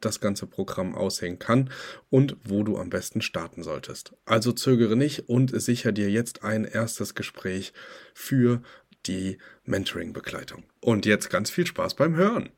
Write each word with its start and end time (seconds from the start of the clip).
das 0.00 0.20
ganze 0.20 0.46
Programm 0.46 0.94
aussehen 0.94 1.38
kann 1.38 1.70
und 2.10 2.36
wo 2.44 2.62
du 2.62 2.78
am 2.78 2.90
besten 2.90 3.20
starten 3.20 3.62
solltest. 3.62 4.14
Also 4.24 4.52
zögere 4.52 4.96
nicht 4.96 5.28
und 5.28 5.60
sicher 5.60 5.92
dir 5.92 6.10
jetzt 6.10 6.44
ein 6.44 6.64
erstes 6.64 7.14
Gespräch 7.14 7.72
für 8.14 8.62
die 9.06 9.38
Mentoring-Begleitung. 9.64 10.64
Und 10.80 11.06
jetzt 11.06 11.30
ganz 11.30 11.50
viel 11.50 11.66
Spaß 11.66 11.94
beim 11.94 12.14
Hören. 12.16 12.50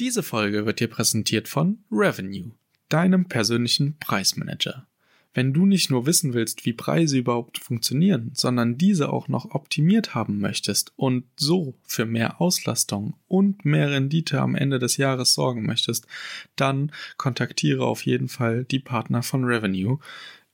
Diese 0.00 0.22
Folge 0.22 0.66
wird 0.66 0.80
dir 0.80 0.88
präsentiert 0.88 1.48
von 1.48 1.84
Revenue, 1.90 2.52
deinem 2.88 3.28
persönlichen 3.28 3.98
Preismanager. 3.98 4.87
Wenn 5.38 5.52
du 5.52 5.66
nicht 5.66 5.88
nur 5.88 6.04
wissen 6.04 6.34
willst, 6.34 6.66
wie 6.66 6.72
Preise 6.72 7.16
überhaupt 7.16 7.58
funktionieren, 7.58 8.32
sondern 8.34 8.76
diese 8.76 9.12
auch 9.12 9.28
noch 9.28 9.52
optimiert 9.52 10.12
haben 10.12 10.40
möchtest 10.40 10.92
und 10.96 11.26
so 11.36 11.74
für 11.84 12.06
mehr 12.06 12.40
Auslastung 12.40 13.14
und 13.28 13.64
mehr 13.64 13.88
Rendite 13.88 14.40
am 14.40 14.56
Ende 14.56 14.80
des 14.80 14.96
Jahres 14.96 15.34
sorgen 15.34 15.64
möchtest, 15.64 16.08
dann 16.56 16.90
kontaktiere 17.18 17.84
auf 17.84 18.04
jeden 18.04 18.26
Fall 18.26 18.64
die 18.64 18.80
Partner 18.80 19.22
von 19.22 19.44
Revenue. 19.44 20.00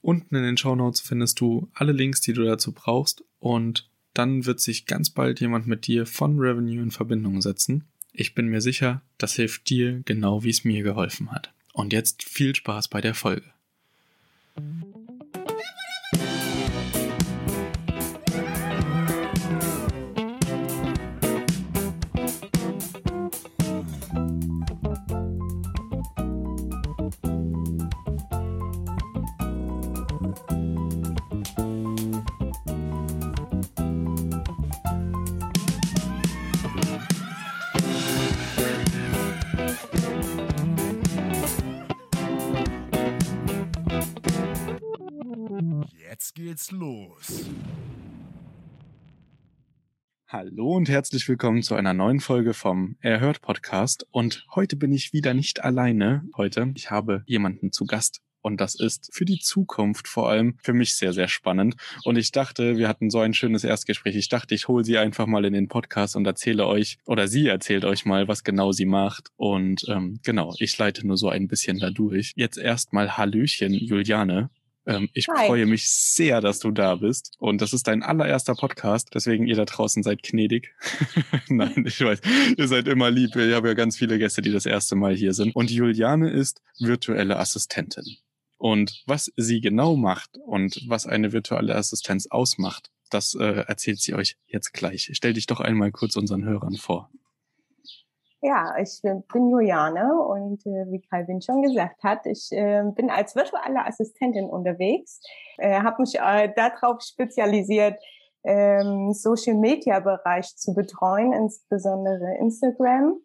Unten 0.02 0.37
in 0.37 0.42
den 0.42 0.59
Show 0.59 0.77
Notes 0.77 1.00
findest 1.00 1.41
du 1.41 1.70
alle 1.72 1.92
Links, 1.92 2.20
die 2.20 2.34
du 2.34 2.44
dazu 2.44 2.72
brauchst 2.72 3.25
und 3.39 3.89
dann 4.12 4.44
wird 4.44 4.61
sich 4.61 4.84
ganz 4.84 5.09
bald 5.09 5.41
jemand 5.41 5.66
mit 5.66 5.87
dir 5.87 6.05
von 6.05 6.39
Revenue 6.39 6.83
in 6.83 6.91
Verbindung 6.91 7.41
setzen. 7.41 7.84
Ich 8.12 8.34
bin 8.34 8.48
mir 8.48 8.61
sicher, 8.61 9.00
das 9.16 9.33
hilft 9.33 9.70
dir 9.70 10.03
genau 10.05 10.44
wie 10.44 10.50
es 10.50 10.62
mir 10.62 10.83
geholfen 10.83 11.33
hat. 11.33 11.55
Und 11.72 11.94
jetzt 11.94 12.22
viel 12.22 12.55
Spaß 12.55 12.89
bei 12.89 13.00
der 13.00 13.14
Folge. 13.14 13.55
Mm-hmm. 14.60 15.03
Geht's 46.65 46.70
los. 46.70 47.51
Hallo 50.27 50.75
und 50.77 50.89
herzlich 50.89 51.29
willkommen 51.29 51.62
zu 51.62 51.75
einer 51.75 51.95
neuen 51.95 52.21
Folge 52.21 52.55
vom 52.55 52.97
Erhört 53.01 53.41
Podcast. 53.41 54.06
Und 54.11 54.47
heute 54.55 54.77
bin 54.77 54.93
ich 54.93 55.12
wieder 55.12 55.34
nicht 55.34 55.62
alleine. 55.62 56.25
Heute, 56.37 56.73
ich 56.75 56.91
habe 56.91 57.23
jemanden 57.27 57.73
zu 57.73 57.87
Gast. 57.87 58.21
Und 58.41 58.61
das 58.61 58.75
ist 58.75 59.11
für 59.12 59.25
die 59.25 59.39
Zukunft 59.39 60.06
vor 60.06 60.29
allem 60.29 60.59
für 60.62 60.75
mich 60.75 60.97
sehr, 60.97 61.15
sehr 61.15 61.29
spannend. 61.29 61.77
Und 62.05 62.17
ich 62.17 62.31
dachte, 62.31 62.77
wir 62.77 62.89
hatten 62.89 63.09
so 63.09 63.21
ein 63.21 63.33
schönes 63.33 63.65
Erstgespräch. 63.65 64.17
Ich 64.17 64.28
dachte, 64.28 64.55
ich 64.55 64.69
hole 64.69 64.84
sie 64.84 64.99
einfach 64.99 65.27
mal 65.27 65.44
in 65.47 65.55
den 65.55 65.69
Podcast 65.69 66.15
und 66.17 66.27
erzähle 66.27 66.67
euch, 66.67 66.99
oder 67.06 67.27
sie 67.27 67.47
erzählt 67.47 67.84
euch 67.84 68.05
mal, 68.05 68.28
was 68.28 68.44
genau 68.44 68.72
sie 68.72 68.87
macht. 68.87 69.28
Und 69.37 69.87
ähm, 69.88 70.21
genau, 70.22 70.55
ich 70.59 70.77
leite 70.77 71.06
nur 71.06 71.17
so 71.17 71.28
ein 71.28 71.49
bisschen 71.49 71.78
dadurch. 71.78 72.33
Jetzt 72.37 72.59
erstmal 72.59 73.17
Hallöchen, 73.17 73.72
Juliane. 73.72 74.50
Ähm, 74.87 75.09
ich 75.12 75.28
Hi. 75.28 75.47
freue 75.47 75.67
mich 75.67 75.89
sehr, 75.91 76.41
dass 76.41 76.59
du 76.59 76.71
da 76.71 76.97
bist. 76.97 77.33
Und 77.39 77.61
das 77.61 77.72
ist 77.72 77.87
dein 77.87 78.03
allererster 78.03 78.55
Podcast. 78.55 79.11
Deswegen 79.15 79.47
ihr 79.47 79.56
da 79.56 79.65
draußen 79.65 80.03
seid 80.03 80.22
gnädig. 80.22 80.75
Nein, 81.49 81.84
ich 81.87 82.00
weiß, 82.00 82.21
ihr 82.56 82.69
seid 82.69 82.89
immer 82.89 83.11
lieb. 83.11 83.34
Ich 83.37 83.55
habe 83.55 83.69
ja 83.69 83.75
ganz 83.75 83.97
viele 83.97 84.19
Gäste, 84.19 84.43
die 84.43 84.53
das 84.53 84.67
erste 84.67 84.97
Mal 84.97 85.15
hier 85.15 85.33
sind. 85.33 85.55
Und 85.55 85.71
Juliane 85.71 86.31
ist 86.31 86.62
virtuelle 86.78 87.39
Assistentin. 87.39 88.05
Und 88.56 89.03
was 89.06 89.33
sie 89.37 89.61
genau 89.61 89.97
macht 89.97 90.39
und 90.47 90.83
was 90.89 91.06
eine 91.06 91.33
virtuelle 91.33 91.75
Assistenz 91.75 92.27
ausmacht, 92.27 92.91
das 93.11 93.34
äh, 93.34 93.65
erzählt 93.67 94.00
sie 94.00 94.15
euch 94.15 94.37
jetzt 94.47 94.73
gleich. 94.73 95.11
Stell 95.12 95.34
dich 95.34 95.47
doch 95.47 95.61
einmal 95.61 95.93
kurz 95.93 96.17
unseren 96.17 96.44
Hörern 96.44 96.77
vor. 96.77 97.11
Ja, 98.47 98.75
ich 98.77 99.00
bin 99.00 99.49
Juliane 99.49 100.21
und 100.21 100.66
äh, 100.66 100.84
wie 100.91 101.00
Calvin 101.00 101.41
schon 101.41 101.62
gesagt 101.62 102.05
hat, 102.05 102.27
ich 102.27 102.53
äh, 102.53 102.82
bin 102.94 103.09
als 103.09 103.34
virtuelle 103.34 103.87
Assistentin 103.87 104.50
unterwegs, 104.50 105.22
äh, 105.56 105.81
habe 105.81 106.03
mich 106.03 106.21
äh, 106.21 106.53
darauf 106.55 107.00
spezialisiert, 107.00 107.99
ähm, 108.43 109.15
Social 109.15 109.55
Media 109.55 109.99
Bereich 110.00 110.55
zu 110.59 110.75
betreuen, 110.75 111.32
insbesondere 111.32 112.37
Instagram. 112.38 113.16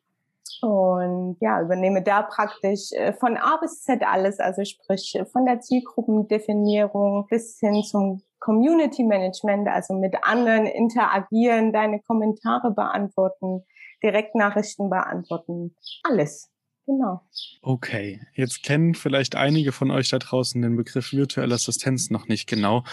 Und 0.61 1.35
ja, 1.41 1.61
übernehme 1.63 2.01
da 2.01 2.21
praktisch 2.21 2.93
äh, 2.93 3.11
von 3.11 3.35
A 3.35 3.57
bis 3.57 3.83
Z 3.83 4.01
alles, 4.07 4.39
also 4.39 4.63
sprich 4.63 5.21
von 5.33 5.45
der 5.45 5.59
Zielgruppendefinierung 5.59 7.27
bis 7.27 7.59
hin 7.59 7.83
zum 7.83 8.21
Community 8.39 9.03
Management, 9.03 9.67
also 9.67 9.95
mit 9.95 10.15
anderen 10.23 10.65
interagieren, 10.65 11.73
deine 11.73 11.99
Kommentare 11.99 12.71
beantworten, 12.71 13.65
Direktnachrichten 14.03 14.89
beantworten. 14.89 15.75
Alles. 16.03 16.49
Genau. 16.85 17.21
Okay, 17.61 18.19
jetzt 18.33 18.63
kennen 18.63 18.95
vielleicht 18.95 19.35
einige 19.35 19.71
von 19.71 19.91
euch 19.91 20.09
da 20.09 20.17
draußen 20.17 20.59
den 20.59 20.75
Begriff 20.75 21.13
virtuelle 21.13 21.53
Assistenz 21.53 22.09
noch 22.09 22.27
nicht 22.27 22.47
genau. 22.47 22.83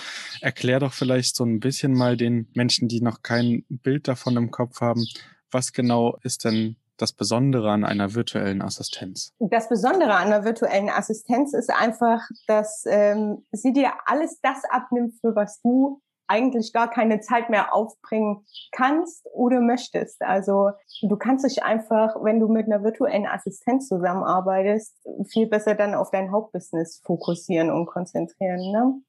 Erklär 0.43 0.81
doch 0.81 0.93
vielleicht 0.93 1.34
so 1.34 1.44
ein 1.44 1.61
bisschen 1.61 1.94
mal 1.94 2.19
den 2.19 2.50
Menschen, 2.53 2.89
die 2.89 3.00
noch 3.00 3.22
kein 3.22 3.65
Bild 3.71 4.06
davon 4.06 4.37
im 4.37 4.50
Kopf 4.50 4.83
haben, 4.83 5.06
was 5.50 5.72
genau 5.72 6.19
ist 6.22 6.44
denn 6.44 6.77
das 6.99 7.12
Besondere 7.12 7.71
an 7.71 7.84
einer 7.84 8.15
virtuellen 8.15 8.61
Assistenz? 8.61 9.33
Das 9.38 9.69
Besondere 9.69 10.15
an 10.15 10.27
einer 10.27 10.44
virtuellen 10.44 10.91
Assistenz 10.91 11.55
ist 11.55 11.71
einfach, 11.71 12.21
dass 12.47 12.84
ähm, 12.87 13.47
sie 13.53 13.73
dir 13.73 13.93
alles 14.05 14.41
das 14.43 14.62
abnimmt, 14.69 15.15
für 15.21 15.34
was 15.34 15.61
du 15.62 16.03
eigentlich 16.28 16.72
gar 16.72 16.91
keine 16.91 17.20
Zeit 17.20 17.50
mehr 17.50 17.75
aufbringen 17.75 18.44
kannst 18.72 19.26
oder 19.32 19.60
möchtest. 19.60 20.22
Also 20.22 20.70
du 21.03 21.16
kannst 21.16 21.44
dich 21.44 21.62
einfach, 21.62 22.16
wenn 22.22 22.41
du 22.41 22.48
mit 22.48 22.66
einer 22.66 22.82
virtuellen 22.82 23.26
Assistenz 23.26 23.88
zusammenarbeitest, 23.88 24.97
viel 25.28 25.47
besser 25.47 25.75
dann 25.75 25.94
auf 25.94 26.10
dein 26.10 26.32
Hauptbusiness 26.32 27.00
fokussieren 27.04 27.70
und 27.70 27.87
konzentrieren. 27.87 28.72
Ne? 28.72 29.00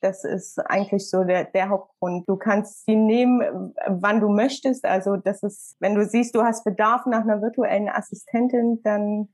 Das 0.00 0.24
ist 0.24 0.58
eigentlich 0.58 1.08
so 1.10 1.24
der, 1.24 1.44
der 1.44 1.68
Hauptgrund. 1.68 2.28
Du 2.28 2.36
kannst 2.36 2.84
sie 2.84 2.96
nehmen, 2.96 3.74
wann 3.88 4.20
du 4.20 4.28
möchtest. 4.28 4.84
Also 4.84 5.16
das 5.16 5.42
ist, 5.42 5.76
wenn 5.80 5.94
du 5.94 6.04
siehst, 6.04 6.34
du 6.34 6.42
hast 6.42 6.64
Bedarf 6.64 7.06
nach 7.06 7.22
einer 7.22 7.40
virtuellen 7.42 7.88
Assistentin, 7.88 8.82
dann 8.82 9.28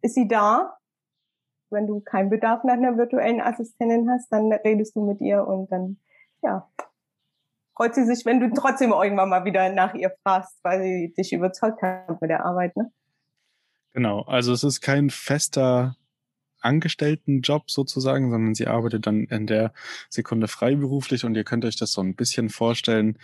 ist 0.00 0.14
sie 0.14 0.28
da. 0.28 0.76
Wenn 1.70 1.86
du 1.86 2.00
keinen 2.00 2.30
Bedarf 2.30 2.64
nach 2.64 2.74
einer 2.74 2.96
virtuellen 2.98 3.40
Assistentin 3.40 4.10
hast, 4.10 4.30
dann 4.30 4.52
redest 4.52 4.96
du 4.96 5.04
mit 5.04 5.20
ihr 5.20 5.46
und 5.46 5.70
dann 5.70 5.98
ja, 6.42 6.70
freut 7.76 7.94
sie 7.94 8.04
sich, 8.04 8.24
wenn 8.24 8.40
du 8.40 8.52
trotzdem 8.52 8.92
irgendwann 8.92 9.28
mal 9.28 9.44
wieder 9.44 9.68
nach 9.70 9.94
ihr 9.94 10.14
fragst, 10.22 10.58
weil 10.62 10.82
sie 10.82 11.14
dich 11.16 11.32
überzeugt 11.32 11.82
hat 11.82 12.20
mit 12.20 12.30
der 12.30 12.44
Arbeit, 12.44 12.76
ne? 12.76 12.92
Genau, 13.94 14.22
also 14.22 14.52
es 14.52 14.64
ist 14.64 14.80
kein 14.80 15.10
fester 15.10 15.96
Angestelltenjob 16.62 17.70
sozusagen, 17.70 18.30
sondern 18.30 18.54
sie 18.54 18.66
arbeitet 18.66 19.06
dann 19.06 19.24
in 19.24 19.46
der 19.46 19.72
Sekunde 20.08 20.48
freiberuflich 20.48 21.24
und 21.24 21.34
ihr 21.34 21.44
könnt 21.44 21.64
euch 21.64 21.76
das 21.76 21.92
so 21.92 22.00
ein 22.00 22.14
bisschen 22.14 22.48
vorstellen, 22.48 23.18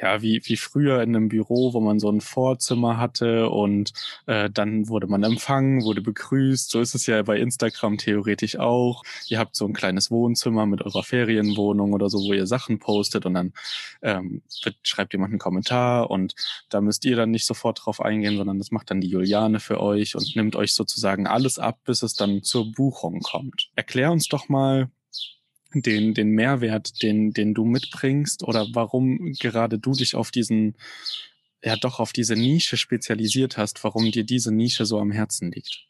ja, 0.00 0.22
wie, 0.22 0.42
wie 0.44 0.56
früher 0.56 1.02
in 1.02 1.14
einem 1.14 1.28
Büro, 1.28 1.72
wo 1.72 1.80
man 1.80 1.98
so 1.98 2.10
ein 2.10 2.20
Vorzimmer 2.20 2.98
hatte 2.98 3.48
und 3.48 3.92
äh, 4.26 4.50
dann 4.50 4.88
wurde 4.88 5.06
man 5.06 5.22
empfangen, 5.22 5.84
wurde 5.84 6.02
begrüßt. 6.02 6.70
So 6.70 6.80
ist 6.80 6.94
es 6.94 7.06
ja 7.06 7.22
bei 7.22 7.38
Instagram 7.38 7.98
theoretisch 7.98 8.58
auch. 8.58 9.02
Ihr 9.28 9.38
habt 9.38 9.56
so 9.56 9.66
ein 9.66 9.72
kleines 9.72 10.10
Wohnzimmer 10.10 10.66
mit 10.66 10.82
eurer 10.82 11.02
Ferienwohnung 11.02 11.92
oder 11.92 12.08
so, 12.08 12.18
wo 12.18 12.32
ihr 12.32 12.46
Sachen 12.46 12.78
postet 12.78 13.26
und 13.26 13.34
dann 13.34 13.52
ähm, 14.02 14.42
wird, 14.62 14.76
schreibt 14.82 15.12
jemand 15.12 15.32
einen 15.32 15.38
Kommentar 15.38 16.10
und 16.10 16.34
da 16.68 16.80
müsst 16.80 17.04
ihr 17.04 17.16
dann 17.16 17.30
nicht 17.30 17.46
sofort 17.46 17.84
drauf 17.84 18.00
eingehen, 18.00 18.36
sondern 18.36 18.58
das 18.58 18.70
macht 18.70 18.90
dann 18.90 19.00
die 19.00 19.08
Juliane 19.08 19.60
für 19.60 19.80
euch 19.80 20.14
und 20.14 20.36
nimmt 20.36 20.56
euch 20.56 20.74
sozusagen 20.74 21.26
alles 21.26 21.58
ab, 21.58 21.78
bis 21.84 22.02
es 22.02 22.14
dann 22.14 22.42
zur 22.42 22.72
Buch 22.72 22.83
Buchung 22.84 23.20
kommt. 23.20 23.70
Erklär 23.76 24.12
uns 24.12 24.28
doch 24.28 24.50
mal 24.50 24.90
den, 25.74 26.12
den 26.12 26.28
Mehrwert, 26.28 27.02
den, 27.02 27.32
den 27.32 27.54
du 27.54 27.64
mitbringst 27.64 28.46
oder 28.46 28.66
warum 28.74 29.32
gerade 29.40 29.78
du 29.78 29.92
dich 29.92 30.14
auf 30.14 30.30
diesen, 30.30 30.76
ja 31.62 31.76
doch 31.76 31.98
auf 31.98 32.12
diese 32.12 32.34
Nische 32.34 32.76
spezialisiert 32.76 33.56
hast, 33.56 33.82
warum 33.84 34.10
dir 34.10 34.24
diese 34.24 34.54
Nische 34.54 34.84
so 34.84 34.98
am 34.98 35.10
Herzen 35.10 35.50
liegt. 35.50 35.86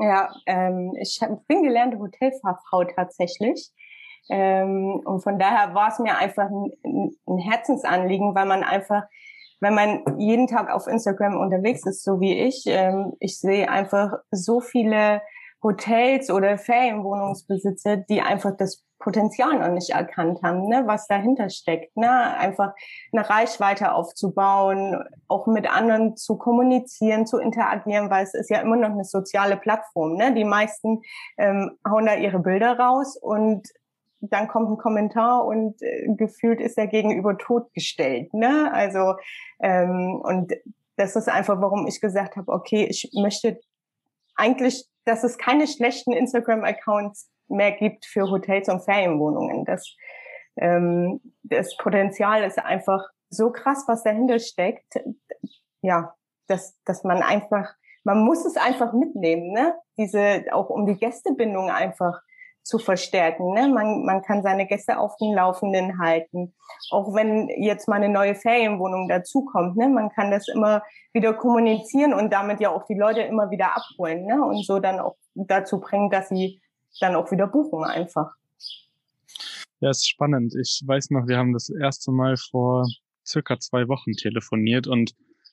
Ja, 0.00 0.32
ähm, 0.46 0.94
ich 1.00 1.18
bin 1.48 1.64
gelernte 1.64 1.98
Hotelfachfrau 1.98 2.84
tatsächlich. 2.84 3.70
Ähm, 4.28 5.00
und 5.04 5.22
von 5.22 5.38
daher 5.38 5.74
war 5.74 5.88
es 5.88 5.98
mir 5.98 6.16
einfach 6.16 6.48
ein, 6.48 7.16
ein 7.26 7.38
Herzensanliegen, 7.38 8.36
weil 8.36 8.46
man 8.46 8.62
einfach, 8.62 9.02
wenn 9.60 9.74
man 9.74 10.04
jeden 10.18 10.46
Tag 10.46 10.70
auf 10.70 10.86
Instagram 10.86 11.36
unterwegs 11.40 11.84
ist, 11.86 12.04
so 12.04 12.20
wie 12.20 12.38
ich, 12.38 12.62
ähm, 12.66 13.14
ich 13.18 13.40
sehe 13.40 13.68
einfach 13.68 14.12
so 14.30 14.60
viele 14.60 15.22
Hotels 15.62 16.30
oder 16.30 16.58
Ferienwohnungsbesitzer, 16.58 17.96
die 17.96 18.20
einfach 18.20 18.56
das 18.56 18.84
Potenzial 18.98 19.58
noch 19.58 19.72
nicht 19.72 19.90
erkannt 19.90 20.40
haben, 20.42 20.68
ne, 20.68 20.84
was 20.86 21.06
dahinter 21.06 21.50
steckt, 21.50 21.96
ne, 21.96 22.36
einfach 22.38 22.72
eine 23.12 23.28
Reichweite 23.28 23.92
aufzubauen, 23.92 25.02
auch 25.28 25.46
mit 25.46 25.70
anderen 25.70 26.16
zu 26.16 26.38
kommunizieren, 26.38 27.26
zu 27.26 27.38
interagieren, 27.38 28.10
weil 28.10 28.24
es 28.24 28.34
ist 28.34 28.50
ja 28.50 28.60
immer 28.60 28.76
noch 28.76 28.90
eine 28.90 29.04
soziale 29.04 29.56
Plattform, 29.56 30.14
ne. 30.14 30.34
Die 30.34 30.44
meisten 30.44 31.02
ähm, 31.36 31.72
hauen 31.88 32.06
da 32.06 32.14
ihre 32.14 32.38
Bilder 32.38 32.78
raus 32.78 33.18
und 33.20 33.68
dann 34.20 34.48
kommt 34.48 34.70
ein 34.70 34.78
Kommentar 34.78 35.44
und 35.44 35.80
äh, 35.82 36.06
gefühlt 36.16 36.60
ist 36.60 36.78
der 36.78 36.86
Gegenüber 36.86 37.36
totgestellt, 37.36 38.32
ne. 38.32 38.72
Also 38.72 39.14
ähm, 39.60 40.20
und 40.22 40.54
das 40.96 41.16
ist 41.16 41.28
einfach, 41.28 41.60
warum 41.60 41.86
ich 41.86 42.00
gesagt 42.00 42.36
habe, 42.36 42.50
okay, 42.50 42.86
ich 42.88 43.10
möchte 43.14 43.60
eigentlich, 44.34 44.86
dass 45.06 45.24
es 45.24 45.38
keine 45.38 45.66
schlechten 45.66 46.12
Instagram-Accounts 46.12 47.30
mehr 47.48 47.72
gibt 47.72 48.04
für 48.04 48.28
Hotels 48.30 48.68
und 48.68 48.84
Ferienwohnungen. 48.84 49.64
Das, 49.64 49.94
ähm, 50.56 51.20
das 51.42 51.76
Potenzial 51.76 52.42
ist 52.42 52.58
einfach 52.58 53.02
so 53.30 53.50
krass, 53.50 53.84
was 53.86 54.02
dahinter 54.02 54.38
steckt. 54.38 55.00
Ja, 55.80 56.14
dass, 56.48 56.78
dass 56.84 57.04
man 57.04 57.22
einfach, 57.22 57.72
man 58.04 58.24
muss 58.24 58.44
es 58.44 58.56
einfach 58.56 58.92
mitnehmen, 58.92 59.52
ne? 59.52 59.74
Diese, 59.96 60.44
auch 60.52 60.68
um 60.70 60.86
die 60.86 60.96
Gästebindung 60.96 61.70
einfach 61.70 62.20
zu 62.66 62.80
verstärken. 62.80 63.54
Ne? 63.54 63.68
Man, 63.68 64.04
man 64.04 64.22
kann 64.22 64.42
seine 64.42 64.66
Gäste 64.66 64.98
auf 64.98 65.16
dem 65.18 65.32
Laufenden 65.34 66.00
halten. 66.00 66.52
Auch 66.90 67.14
wenn 67.14 67.48
jetzt 67.62 67.86
mal 67.86 67.96
eine 67.96 68.08
neue 68.08 68.34
Ferienwohnung 68.34 69.08
dazukommt, 69.08 69.76
ne? 69.76 69.88
man 69.88 70.10
kann 70.10 70.32
das 70.32 70.48
immer 70.48 70.82
wieder 71.12 71.32
kommunizieren 71.32 72.12
und 72.12 72.32
damit 72.32 72.60
ja 72.60 72.70
auch 72.70 72.84
die 72.86 72.98
Leute 72.98 73.20
immer 73.20 73.50
wieder 73.50 73.76
abholen 73.76 74.26
ne? 74.26 74.44
und 74.44 74.66
so 74.66 74.80
dann 74.80 74.98
auch 74.98 75.14
dazu 75.34 75.78
bringen, 75.78 76.10
dass 76.10 76.28
sie 76.28 76.60
dann 77.00 77.14
auch 77.14 77.30
wieder 77.30 77.46
buchen 77.46 77.84
einfach. 77.84 78.32
Ja, 79.78 79.90
ist 79.90 80.08
spannend. 80.08 80.52
Ich 80.60 80.82
weiß 80.84 81.10
noch, 81.10 81.28
wir 81.28 81.38
haben 81.38 81.52
das 81.52 81.70
erste 81.70 82.10
Mal 82.10 82.34
vor 82.50 82.84
circa 83.24 83.60
zwei 83.60 83.86
Wochen 83.86 84.12
telefoniert 84.12 84.88
und 84.88 85.12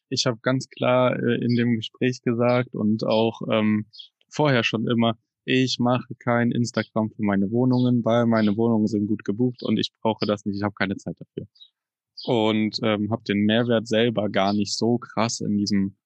ich 0.09 0.25
habe 0.25 0.39
ganz 0.41 0.67
klar 0.67 1.15
äh, 1.15 1.35
in 1.45 1.55
dem 1.55 1.75
Gespräch 1.75 2.23
gesagt 2.23 2.73
und 2.73 3.05
auch 3.05 3.41
ähm, 3.51 3.85
vorher 4.29 4.63
schon 4.63 4.87
immer, 4.87 5.15
ich 5.45 5.77
mache 5.79 6.15
kein 6.19 6.51
Instagram 6.51 7.09
für 7.11 7.23
meine 7.23 7.51
Wohnungen, 7.51 8.03
weil 8.05 8.25
meine 8.25 8.55
Wohnungen 8.55 8.87
sind 8.87 9.07
gut 9.07 9.23
gebucht 9.25 9.63
und 9.63 9.77
ich 9.77 9.91
brauche 10.01 10.25
das 10.25 10.45
nicht, 10.45 10.57
ich 10.57 10.63
habe 10.63 10.75
keine 10.75 10.97
Zeit 10.97 11.17
dafür. 11.19 11.47
Und 12.25 12.79
ähm, 12.83 13.11
habe 13.11 13.23
den 13.23 13.45
Mehrwert 13.45 13.87
selber 13.87 14.29
gar 14.29 14.53
nicht 14.53 14.77
so 14.77 14.97
krass 14.97 15.41
in 15.41 15.57
diesem 15.57 15.97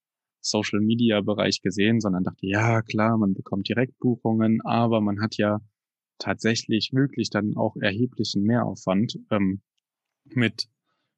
Social 0.42 0.80
Media 0.80 1.22
Bereich 1.22 1.62
gesehen, 1.62 2.00
sondern 2.00 2.24
dachte, 2.24 2.48
ja 2.48 2.82
klar, 2.82 3.18
man 3.18 3.34
bekommt 3.34 3.70
Direktbuchungen, 3.70 4.62
aber 4.64 5.02
man 5.02 5.22
hat 5.22 5.38
ja 5.38 5.60
tatsächlich 6.18 6.92
wirklich 6.94 7.30
dann 7.30 7.56
auch 7.56 7.76
erheblichen 7.76 8.44
Mehraufwand 8.44 9.20
ähm, 9.30 9.62
mit 10.26 10.68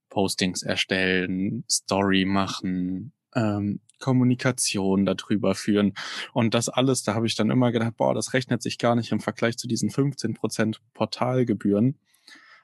Postings 0.09 0.63
erstellen, 0.63 1.63
Story 1.69 2.25
machen, 2.25 3.13
ähm, 3.35 3.79
Kommunikation 3.99 5.05
darüber 5.05 5.55
führen. 5.55 5.93
Und 6.33 6.53
das 6.53 6.69
alles, 6.69 7.03
da 7.03 7.13
habe 7.13 7.27
ich 7.27 7.35
dann 7.35 7.49
immer 7.49 7.71
gedacht, 7.71 7.97
boah, 7.97 8.13
das 8.13 8.33
rechnet 8.33 8.61
sich 8.61 8.77
gar 8.77 8.95
nicht 8.95 9.11
im 9.11 9.19
Vergleich 9.19 9.57
zu 9.57 9.67
diesen 9.67 9.89
15 9.89 10.33
Prozent 10.33 10.81
Portalgebühren. 10.93 11.99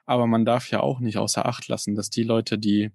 Aber 0.06 0.26
man 0.26 0.44
darf 0.44 0.70
ja 0.70 0.80
auch 0.80 1.00
nicht 1.00 1.18
außer 1.18 1.46
Acht 1.46 1.68
lassen, 1.68 1.94
dass 1.94 2.10
die 2.10 2.22
Leute, 2.22 2.58
die 2.58 2.90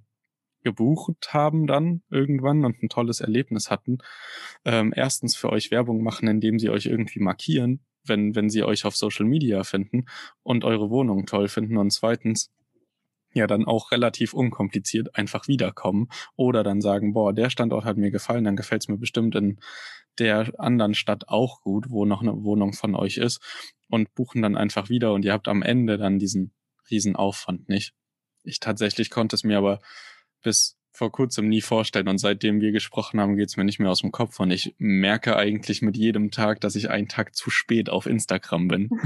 gebucht 0.64 1.34
haben 1.34 1.68
dann 1.68 2.04
irgendwann 2.10 2.66
und 2.66 2.82
ein 2.84 2.90
tolles 2.90 3.20
Erlebnis 3.20 3.70
hatten, 3.70 3.98
ähm, 4.66 4.94
erstens 4.96 5.36
für 5.36 5.50
euch 5.50 5.72
Werbung 5.72 6.04
machen, 6.04 6.28
indem 6.28 6.60
sie 6.60 6.70
euch 6.70 6.86
irgendwie 6.86 7.20
markieren, 7.20 7.82
wenn, 8.06 8.36
wenn 8.36 8.50
sie 8.50 8.64
euch 8.64 8.86
auf 8.86 8.96
Social 8.96 9.26
Media 9.26 9.64
finden 9.64 10.06
und 10.44 10.64
eure 10.64 10.90
Wohnung 10.90 11.26
toll 11.26 11.48
finden 11.48 11.78
und 11.78 11.92
zweitens 11.92 12.52
ja 13.34 13.48
dann 13.48 13.66
auch 13.66 13.92
relativ 13.92 14.34
unkompliziert 14.34 15.16
einfach 15.16 15.48
wiederkommen 15.48 16.10
oder 16.36 16.64
dann 16.64 16.82
sagen, 16.82 17.14
boah, 17.14 17.34
der 17.34 17.50
Standort 17.50 17.86
hat 17.86 17.98
mir 17.98 18.12
gefallen, 18.12 18.44
dann 18.44 18.56
gefällt 18.56 18.84
es 18.84 18.88
mir 18.88 18.98
bestimmt 18.98 19.36
in 19.36 19.60
der 20.20 20.52
anderen 20.60 20.94
Stadt 20.94 21.30
auch 21.30 21.62
gut, 21.62 21.90
wo 21.90 22.06
noch 22.06 22.22
eine 22.22 22.44
Wohnung 22.44 22.74
von 22.74 22.96
euch 22.96 23.18
ist 23.18 23.42
und 23.90 24.14
buchen 24.14 24.42
dann 24.42 24.58
einfach 24.58 24.90
wieder 24.90 25.14
und 25.14 25.24
ihr 25.24 25.34
habt 25.34 25.48
am 25.48 25.62
Ende 25.62 25.98
dann 25.98 26.20
diesen 26.20 26.54
riesen 26.90 27.16
Aufwand 27.16 27.70
nicht. 27.70 27.94
Ich 28.44 28.60
tatsächlich 28.60 29.10
konnte 29.10 29.36
es 29.36 29.44
mir 29.44 29.58
aber 29.58 29.80
bis 30.42 30.78
vor 30.92 31.12
kurzem 31.12 31.48
nie 31.48 31.62
vorstellen 31.62 32.10
und 32.10 32.18
seitdem 32.18 32.60
wir 32.60 32.74
gesprochen 32.74 33.22
haben, 33.22 33.38
geht's 33.38 33.56
mir 33.56 33.64
nicht 33.64 33.80
mehr 33.80 33.90
aus 33.90 34.02
dem 34.02 34.12
Kopf 34.12 34.40
und 34.42 34.52
ich 34.52 34.76
merke 34.78 35.38
eigentlich 35.38 35.82
mit 35.82 35.96
jedem 35.96 36.32
Tag, 36.32 36.60
dass 36.60 36.76
ich 36.76 36.90
einen 36.90 37.08
Tag 37.08 37.34
zu 37.34 37.50
spät 37.50 37.90
auf 37.90 38.06
Instagram 38.06 38.68
bin. 38.68 38.90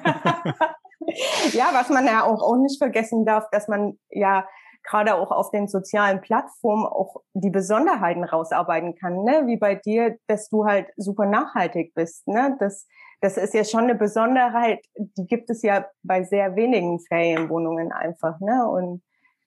ja, 1.52 1.70
was 1.72 1.88
man 1.88 2.06
ja 2.06 2.24
auch, 2.24 2.42
auch 2.42 2.56
nicht 2.56 2.78
vergessen 2.78 3.24
darf, 3.24 3.48
dass 3.50 3.68
man 3.68 3.98
ja 4.10 4.46
gerade 4.84 5.14
auch 5.14 5.30
auf 5.30 5.50
den 5.50 5.68
sozialen 5.68 6.20
Plattformen 6.20 6.86
auch 6.86 7.22
die 7.34 7.50
Besonderheiten 7.50 8.24
rausarbeiten 8.24 8.94
kann, 8.94 9.22
ne? 9.22 9.46
wie 9.46 9.56
bei 9.56 9.74
dir, 9.74 10.16
dass 10.26 10.48
du 10.48 10.64
halt 10.64 10.88
super 10.96 11.26
nachhaltig 11.26 11.94
bist. 11.94 12.26
Ne? 12.26 12.56
Das, 12.58 12.86
das 13.20 13.36
ist 13.36 13.54
ja 13.54 13.64
schon 13.64 13.84
eine 13.84 13.94
Besonderheit, 13.94 14.84
die 14.96 15.26
gibt 15.26 15.50
es 15.50 15.62
ja 15.62 15.86
bei 16.02 16.24
sehr 16.24 16.56
wenigen 16.56 16.98
Ferienwohnungen 17.00 17.92
einfach. 17.92 18.40
Ne? 18.40 18.66
Und 18.68 19.02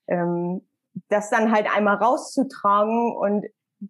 ähm, 0.07 0.65
das 1.09 1.29
dann 1.29 1.51
halt 1.51 1.68
einmal 1.75 1.97
rauszutragen 1.97 3.13
und 3.15 3.45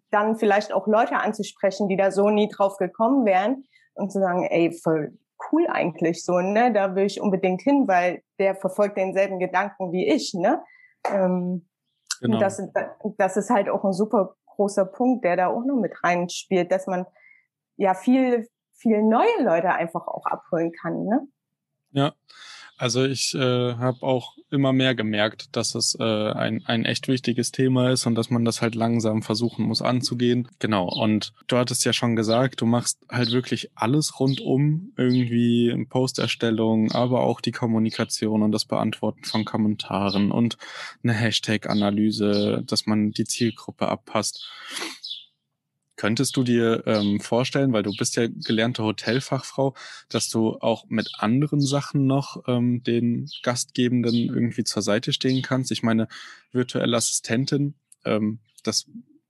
dann 0.10 0.38
vielleicht 0.38 0.74
auch 0.74 0.88
Leute 0.88 1.18
anzusprechen, 1.18 1.88
die 1.88 1.98
da 1.98 2.12
so 2.12 2.30
nie 2.30 2.50
drauf 2.50 2.78
gekommen 2.78 3.25
wären 3.25 3.66
und 3.94 4.12
zu 4.12 4.19
sagen, 4.19 4.44
ey, 4.45 4.71
voll 4.71 5.13
cool 5.51 5.68
eigentlich 5.68 6.24
so, 6.24 6.39
ne? 6.39 6.74
Da 6.74 6.95
will 6.95 7.06
ich 7.06 7.21
unbedingt 7.21 7.62
hin, 7.62 7.88
weil 7.88 8.24
der 8.39 8.56
verfolgt 8.56 8.97
denselben 8.97 9.39
Gedanken 9.39 9.92
wie 9.92 10.07
ich, 10.07 10.33
ne? 10.33 10.63
Ähm, 11.09 11.68
genau. 12.19 12.39
das, 12.39 12.62
das 13.18 13.38
ist 13.38 13.50
halt 13.50 13.69
auch 13.69 13.83
ein 13.83 13.94
super 13.94 14.36
großer 14.45 14.86
Punkt, 14.86 15.25
der 15.25 15.36
da 15.36 15.47
auch 15.47 15.63
noch 15.65 15.75
mit 15.75 16.03
reinspielt, 16.03 16.71
dass 16.71 16.88
man 16.88 17.06
ja 17.77 17.94
viel, 17.94 18.47
viel 18.74 19.03
neue 19.03 19.42
Leute 19.42 19.69
einfach 19.69 20.07
auch 20.07 20.25
abholen 20.25 20.71
kann, 20.71 21.06
ne? 21.06 21.28
Ja, 21.92 22.14
also 22.78 23.06
ich 23.06 23.34
äh, 23.34 23.74
habe 23.76 24.04
auch 24.04 24.34
immer 24.50 24.74
mehr 24.74 24.96
gemerkt, 24.96 25.56
dass 25.56 25.76
es 25.76 25.96
äh, 26.00 26.04
ein, 26.04 26.64
ein 26.66 26.86
echt 26.86 27.08
wichtiges 27.08 27.52
Thema 27.52 27.92
ist 27.92 28.06
und 28.06 28.16
dass 28.16 28.30
man 28.30 28.44
das 28.46 28.62
halt 28.62 28.76
langsam 28.76 29.22
versuchen 29.22 29.66
muss 29.66 29.82
anzugehen. 29.82 30.48
Genau. 30.60 30.88
Und 30.88 31.34
du 31.48 31.58
hattest 31.58 31.86
ja 31.86 31.94
schon 31.94 32.16
gesagt, 32.16 32.62
du 32.62 32.66
machst 32.66 33.00
halt 33.10 33.32
wirklich 33.32 33.72
alles 33.76 34.20
rundum, 34.20 34.92
irgendwie 34.98 35.86
Posterstellung, 35.90 36.92
aber 36.92 37.22
auch 37.22 37.42
die 37.42 37.52
Kommunikation 37.52 38.44
und 38.44 38.52
das 38.52 38.66
Beantworten 38.66 39.24
von 39.24 39.46
Kommentaren 39.46 40.32
und 40.32 40.58
eine 41.04 41.14
Hashtag-Analyse, 41.14 42.64
dass 42.66 42.86
man 42.86 43.12
die 43.12 43.26
Zielgruppe 43.26 43.88
abpasst. 43.88 44.46
Könntest 45.95 46.35
du 46.35 46.44
dir 46.44 46.83
ähm, 46.85 47.19
vorstellen, 47.21 47.71
weil 47.71 47.83
du 47.83 47.92
bist 47.95 48.18
ja 48.18 48.28
gelernte 48.28 48.83
Hotelfachfrau, 48.83 49.75
dass 50.09 50.30
du 50.30 50.57
auch 50.59 50.85
mit 50.90 51.09
anderen 51.19 51.61
Sachen 51.61 52.06
noch 52.06 52.44
ähm, 52.47 52.83
den 52.83 53.30
Gastgebenden 53.44 54.14
irgendwie 54.14 54.66
zur 54.66 54.81
Seite 54.81 55.14
stehen 55.14 55.42
kannst? 55.42 55.71
Ich 55.71 55.83
meine, 55.83 56.07
virtuelle 56.52 56.97
Assistentin, 56.97 57.75
ähm, 58.04 58.40
das 58.64 58.87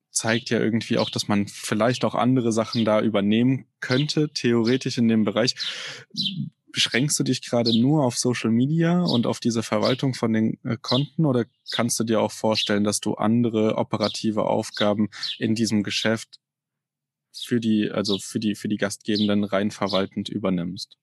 zeigt 0.10 0.50
ja 0.50 0.60
irgendwie 0.60 0.98
auch, 0.98 1.10
dass 1.10 1.28
man 1.28 1.48
vielleicht 1.48 2.06
auch 2.06 2.16
andere 2.16 2.52
Sachen 2.52 2.86
da 2.86 3.02
übernehmen 3.02 3.68
könnte, 3.82 4.30
theoretisch 4.30 4.98
in 4.98 5.08
dem 5.08 5.26
Bereich. 5.26 5.56
Beschränkst 6.72 7.20
du 7.20 7.24
dich 7.24 7.42
gerade 7.42 7.78
nur 7.80 8.04
auf 8.04 8.18
Social 8.18 8.50
Media 8.50 9.02
und 9.04 9.28
auf 9.28 9.40
diese 9.40 9.62
Verwaltung 9.62 10.14
von 10.14 10.34
den 10.34 10.58
äh, 10.64 10.78
Konten 10.82 11.26
oder 11.26 11.46
kannst 11.72 12.00
du 12.00 12.04
dir 12.04 12.22
auch 12.22 12.32
vorstellen, 12.32 12.84
dass 12.84 13.02
du 13.02 13.14
andere 13.14 13.76
operative 13.76 14.46
Aufgaben 14.46 15.10
in 15.38 15.54
diesem 15.54 15.84
Geschäft 15.84 16.40
für 17.44 17.60
die, 17.60 17.90
also 17.92 18.18
für 18.18 18.40
die, 18.40 18.56
für 18.56 18.68
die 18.68 18.78
Gastgebenden 18.78 19.44
rein 19.44 19.72
verwaltend 19.72 20.30
übernimmst? 20.30 20.98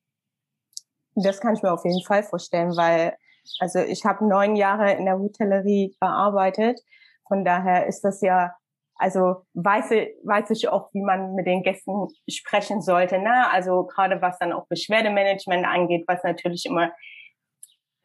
Das 1.14 1.40
kann 1.40 1.54
ich 1.54 1.62
mir 1.62 1.72
auf 1.72 1.84
jeden 1.84 2.02
Fall 2.04 2.22
vorstellen, 2.22 2.76
weil 2.76 3.16
also 3.58 3.80
ich 3.80 4.04
habe 4.04 4.26
neun 4.26 4.56
Jahre 4.56 4.92
in 4.92 5.04
der 5.04 5.18
Hotellerie 5.18 5.96
gearbeitet. 6.00 6.80
Von 7.26 7.44
daher 7.44 7.86
ist 7.86 8.02
das 8.02 8.20
ja, 8.20 8.54
also 8.94 9.44
weiß, 9.54 9.90
weiß 10.24 10.50
ich 10.50 10.68
auch, 10.68 10.92
wie 10.92 11.02
man 11.02 11.34
mit 11.34 11.46
den 11.46 11.62
Gästen 11.62 12.08
sprechen 12.28 12.82
sollte. 12.82 13.18
Ne? 13.18 13.50
Also 13.50 13.84
gerade 13.84 14.22
was 14.22 14.38
dann 14.38 14.52
auch 14.52 14.66
Beschwerdemanagement 14.68 15.66
angeht, 15.66 16.04
was 16.06 16.22
natürlich 16.22 16.66
immer 16.66 16.92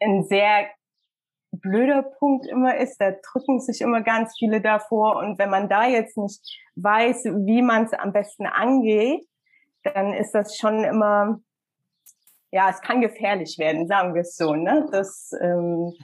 ein 0.00 0.24
sehr 0.24 0.68
blöder 1.52 2.02
Punkt 2.02 2.46
immer 2.46 2.76
ist, 2.76 3.00
da 3.00 3.12
drücken 3.12 3.60
sich 3.60 3.80
immer 3.80 4.02
ganz 4.02 4.34
viele 4.38 4.60
davor. 4.60 5.16
Und 5.16 5.38
wenn 5.38 5.50
man 5.50 5.68
da 5.68 5.86
jetzt 5.86 6.16
nicht 6.16 6.40
weiß, 6.76 7.24
wie 7.24 7.62
man 7.62 7.84
es 7.84 7.92
am 7.92 8.12
besten 8.12 8.46
angeht, 8.46 9.26
dann 9.82 10.12
ist 10.12 10.32
das 10.32 10.56
schon 10.56 10.84
immer, 10.84 11.40
ja, 12.50 12.68
es 12.70 12.80
kann 12.80 13.00
gefährlich 13.00 13.58
werden, 13.58 13.86
sagen 13.86 14.14
wir 14.14 14.22
es 14.22 14.36
so, 14.36 14.54
ne? 14.54 14.86
Das, 14.90 15.30
ähm, 15.40 15.94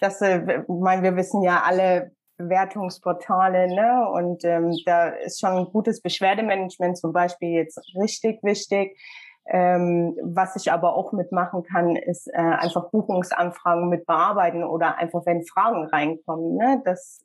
das, 0.00 0.20
äh, 0.20 0.62
mein, 0.68 1.02
wir 1.02 1.16
wissen 1.16 1.42
ja 1.42 1.62
alle 1.64 2.12
Bewertungsportale, 2.36 3.68
ne? 3.68 4.08
Und 4.10 4.44
ähm, 4.44 4.76
da 4.84 5.08
ist 5.08 5.40
schon 5.40 5.50
ein 5.50 5.64
gutes 5.66 6.00
Beschwerdemanagement 6.00 6.98
zum 6.98 7.12
Beispiel 7.12 7.50
jetzt 7.50 7.80
richtig 8.00 8.42
wichtig. 8.42 8.98
Ähm, 9.46 10.16
was 10.22 10.54
ich 10.56 10.70
aber 10.70 10.94
auch 10.94 11.12
mitmachen 11.12 11.64
kann, 11.64 11.96
ist 11.96 12.28
äh, 12.28 12.36
einfach 12.36 12.90
Buchungsanfragen 12.90 13.88
mit 13.88 14.06
bearbeiten 14.06 14.62
oder 14.62 14.98
einfach 14.98 15.26
wenn 15.26 15.44
Fragen 15.44 15.86
reinkommen. 15.86 16.56
Ne? 16.56 16.80
Das 16.84 17.24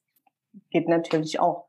geht 0.71 0.87
natürlich 0.87 1.39
auch. 1.39 1.67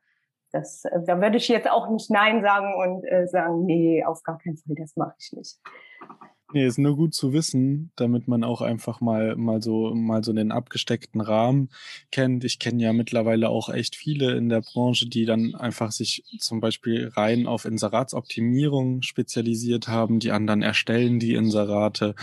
Das, 0.50 0.84
äh, 0.86 1.02
da 1.04 1.20
würde 1.20 1.36
ich 1.36 1.48
jetzt 1.48 1.70
auch 1.70 1.90
nicht 1.90 2.10
Nein 2.10 2.42
sagen 2.42 2.74
und 2.74 3.04
äh, 3.04 3.26
sagen, 3.26 3.66
nee, 3.66 4.04
auf 4.04 4.22
gar 4.22 4.38
keinen 4.38 4.56
Fall, 4.56 4.74
das 4.76 4.96
mache 4.96 5.14
ich 5.18 5.32
nicht. 5.32 5.60
Nee, 6.54 6.66
ist 6.66 6.78
nur 6.78 6.96
gut 6.96 7.12
zu 7.12 7.34
wissen, 7.34 7.92
damit 7.96 8.26
man 8.26 8.42
auch 8.42 8.62
einfach 8.62 9.02
mal, 9.02 9.36
mal 9.36 9.60
so, 9.60 9.94
mal 9.94 10.24
so 10.24 10.32
den 10.32 10.50
abgesteckten 10.50 11.20
Rahmen 11.20 11.68
kennt. 12.10 12.42
Ich 12.42 12.58
kenne 12.58 12.82
ja 12.82 12.94
mittlerweile 12.94 13.50
auch 13.50 13.68
echt 13.68 13.94
viele 13.96 14.34
in 14.34 14.48
der 14.48 14.62
Branche, 14.62 15.06
die 15.10 15.26
dann 15.26 15.54
einfach 15.54 15.92
sich 15.92 16.24
zum 16.38 16.60
Beispiel 16.60 17.08
rein 17.08 17.46
auf 17.46 17.66
Inseratsoptimierung 17.66 19.02
spezialisiert 19.02 19.88
haben. 19.88 20.20
Die 20.20 20.30
anderen 20.32 20.62
erstellen 20.62 21.18
die 21.20 21.34
Inserate. 21.34 22.14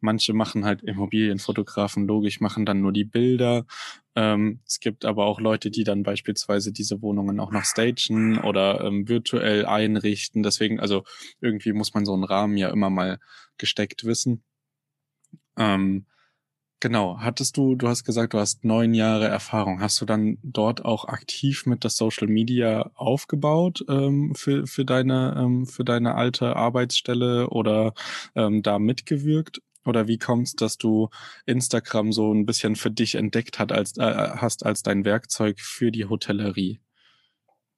Manche 0.00 0.32
machen 0.32 0.64
halt 0.64 0.82
Immobilienfotografen, 0.82 2.06
logisch, 2.06 2.40
machen 2.40 2.64
dann 2.64 2.80
nur 2.80 2.92
die 2.92 3.04
Bilder. 3.04 3.66
Ähm, 4.16 4.60
es 4.66 4.80
gibt 4.80 5.04
aber 5.04 5.26
auch 5.26 5.40
Leute, 5.40 5.70
die 5.70 5.84
dann 5.84 6.02
beispielsweise 6.02 6.72
diese 6.72 7.02
Wohnungen 7.02 7.40
auch 7.40 7.50
noch 7.50 7.64
stagen 7.64 8.38
oder 8.38 8.82
ähm, 8.84 9.08
virtuell 9.08 9.66
einrichten. 9.66 10.42
Deswegen, 10.42 10.80
also 10.80 11.04
irgendwie 11.40 11.72
muss 11.72 11.94
man 11.94 12.04
so 12.04 12.14
einen 12.14 12.24
Rahmen 12.24 12.56
ja 12.56 12.70
immer 12.70 12.90
mal 12.90 13.18
gesteckt 13.58 14.04
wissen. 14.04 14.42
Ähm, 15.56 16.06
genau, 16.80 17.18
hattest 17.20 17.56
du, 17.56 17.74
du 17.76 17.88
hast 17.88 18.04
gesagt, 18.04 18.34
du 18.34 18.38
hast 18.38 18.64
neun 18.64 18.94
Jahre 18.94 19.26
Erfahrung. 19.26 19.80
Hast 19.80 20.00
du 20.00 20.04
dann 20.06 20.38
dort 20.42 20.84
auch 20.84 21.06
aktiv 21.06 21.66
mit 21.66 21.84
das 21.84 21.96
Social 21.96 22.28
Media 22.28 22.90
aufgebaut 22.94 23.84
ähm, 23.88 24.34
für, 24.34 24.66
für, 24.66 24.84
deine, 24.84 25.34
ähm, 25.38 25.66
für 25.66 25.84
deine 25.84 26.14
alte 26.14 26.56
Arbeitsstelle 26.56 27.48
oder 27.50 27.94
ähm, 28.36 28.62
da 28.62 28.78
mitgewirkt? 28.78 29.60
Oder 29.84 30.08
wie 30.08 30.18
kommt 30.18 30.48
es, 30.48 30.54
dass 30.54 30.78
du 30.78 31.08
Instagram 31.46 32.12
so 32.12 32.32
ein 32.32 32.46
bisschen 32.46 32.76
für 32.76 32.90
dich 32.90 33.14
entdeckt 33.14 33.58
hat 33.58 33.72
als, 33.72 33.96
äh, 33.98 34.02
hast 34.02 34.64
als 34.64 34.82
dein 34.82 35.04
Werkzeug 35.04 35.60
für 35.60 35.90
die 35.90 36.06
Hotellerie? 36.06 36.80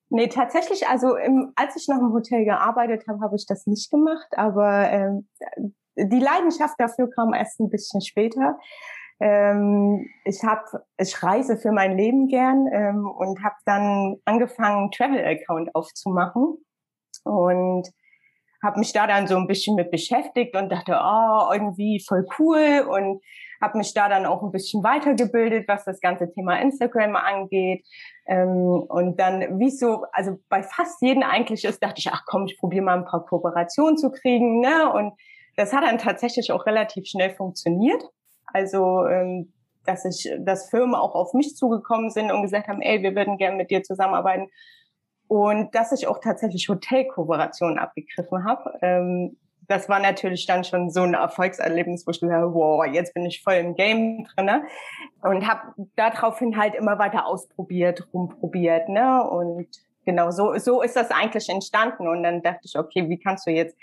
Nee, 0.08 0.28
tatsächlich, 0.28 0.86
also 0.86 1.16
im, 1.16 1.52
als 1.56 1.74
ich 1.76 1.88
noch 1.88 1.98
im 1.98 2.12
Hotel 2.12 2.44
gearbeitet 2.44 3.08
habe, 3.08 3.20
habe 3.20 3.34
ich 3.36 3.46
das 3.46 3.66
nicht 3.66 3.90
gemacht, 3.90 4.28
aber 4.36 4.88
ähm, 4.90 5.28
die 5.96 6.20
Leidenschaft 6.20 6.74
dafür 6.78 7.10
kam 7.10 7.34
erst 7.34 7.58
ein 7.58 7.70
bisschen 7.70 8.00
später. 8.00 8.58
Ähm, 9.18 10.06
ich 10.24 10.44
habe, 10.44 10.84
ich 10.98 11.22
reise 11.22 11.56
für 11.56 11.72
mein 11.72 11.96
Leben 11.96 12.28
gern 12.28 12.66
ähm, 12.70 13.08
und 13.08 13.42
habe 13.42 13.56
dann 13.64 14.16
angefangen, 14.26 14.90
Travel-Account 14.92 15.74
aufzumachen 15.74 16.58
und 17.24 17.88
habe 18.62 18.78
mich 18.78 18.92
da 18.92 19.06
dann 19.06 19.26
so 19.26 19.36
ein 19.36 19.46
bisschen 19.46 19.76
mit 19.76 19.90
beschäftigt 19.90 20.56
und 20.56 20.70
dachte, 20.70 20.98
oh, 21.00 21.52
irgendwie 21.52 22.02
voll 22.06 22.26
cool 22.38 22.86
und 22.88 23.22
habe 23.60 23.78
mich 23.78 23.94
da 23.94 24.08
dann 24.08 24.26
auch 24.26 24.42
ein 24.42 24.52
bisschen 24.52 24.82
weitergebildet, 24.82 25.66
was 25.68 25.84
das 25.84 26.00
ganze 26.00 26.30
Thema 26.30 26.60
Instagram 26.60 27.16
angeht. 27.16 27.86
Ähm, 28.26 28.84
und 28.88 29.18
dann, 29.18 29.58
wie 29.58 29.70
so, 29.70 30.04
also 30.12 30.38
bei 30.48 30.62
fast 30.62 31.00
jedem 31.00 31.22
eigentlich 31.22 31.64
ist, 31.64 31.82
dachte 31.82 31.98
ich, 31.98 32.08
ach 32.12 32.24
komm, 32.26 32.46
ich 32.46 32.58
probiere 32.58 32.84
mal 32.84 32.98
ein 32.98 33.04
paar 33.04 33.24
Kooperationen 33.24 33.96
zu 33.96 34.10
kriegen. 34.10 34.60
Ne? 34.60 34.92
Und 34.92 35.14
das 35.56 35.72
hat 35.72 35.84
dann 35.84 35.98
tatsächlich 35.98 36.52
auch 36.52 36.66
relativ 36.66 37.06
schnell 37.06 37.30
funktioniert. 37.30 38.02
Also 38.52 39.06
ähm, 39.06 39.52
dass 39.86 40.04
ich, 40.04 40.30
dass 40.40 40.68
Firmen 40.68 40.94
auch 40.94 41.14
auf 41.14 41.32
mich 41.32 41.56
zugekommen 41.56 42.10
sind 42.10 42.30
und 42.30 42.42
gesagt 42.42 42.68
haben, 42.68 42.82
ey, 42.82 43.02
wir 43.02 43.14
würden 43.14 43.38
gerne 43.38 43.56
mit 43.56 43.70
dir 43.70 43.82
zusammenarbeiten. 43.82 44.48
Und 45.28 45.74
dass 45.74 45.92
ich 45.92 46.06
auch 46.06 46.18
tatsächlich 46.20 46.68
Hotelkooperationen 46.68 47.78
abgegriffen 47.78 48.44
habe. 48.44 48.78
Ähm, 48.80 49.36
das 49.68 49.88
war 49.88 49.98
natürlich 49.98 50.46
dann 50.46 50.62
schon 50.62 50.90
so 50.90 51.02
ein 51.02 51.14
Erfolgserlebnis, 51.14 52.06
wo 52.06 52.12
ich 52.12 52.22
habe, 52.22 52.54
wow, 52.54 52.86
jetzt 52.86 53.14
bin 53.14 53.26
ich 53.26 53.42
voll 53.42 53.54
im 53.54 53.74
Game 53.74 54.24
drin. 54.24 54.62
Und 55.22 55.48
habe 55.48 55.72
daraufhin 55.96 56.56
halt 56.56 56.74
immer 56.74 56.98
weiter 56.98 57.26
ausprobiert, 57.26 58.06
rumprobiert. 58.12 58.88
Ne? 58.88 59.28
Und 59.28 59.66
genau 60.04 60.30
so, 60.30 60.56
so 60.58 60.82
ist 60.82 60.94
das 60.94 61.10
eigentlich 61.10 61.48
entstanden. 61.48 62.06
Und 62.06 62.22
dann 62.22 62.42
dachte 62.42 62.60
ich, 62.64 62.78
okay, 62.78 63.08
wie 63.08 63.18
kannst 63.18 63.46
du 63.46 63.50
jetzt 63.50 63.76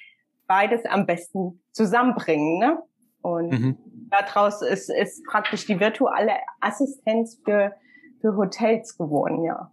beides 0.47 0.85
am 0.85 1.05
besten 1.05 1.61
zusammenbringen? 1.73 2.59
Ne? 2.59 2.79
Und 3.21 3.51
mhm. 3.51 3.77
daraus 4.09 4.61
ist, 4.61 4.89
ist 4.89 5.25
praktisch 5.25 5.65
die 5.65 5.79
virtuelle 5.79 6.33
Assistenz 6.61 7.39
für, 7.43 7.73
für 8.21 8.35
Hotels 8.37 8.97
geworden, 8.97 9.43
ja. 9.43 9.69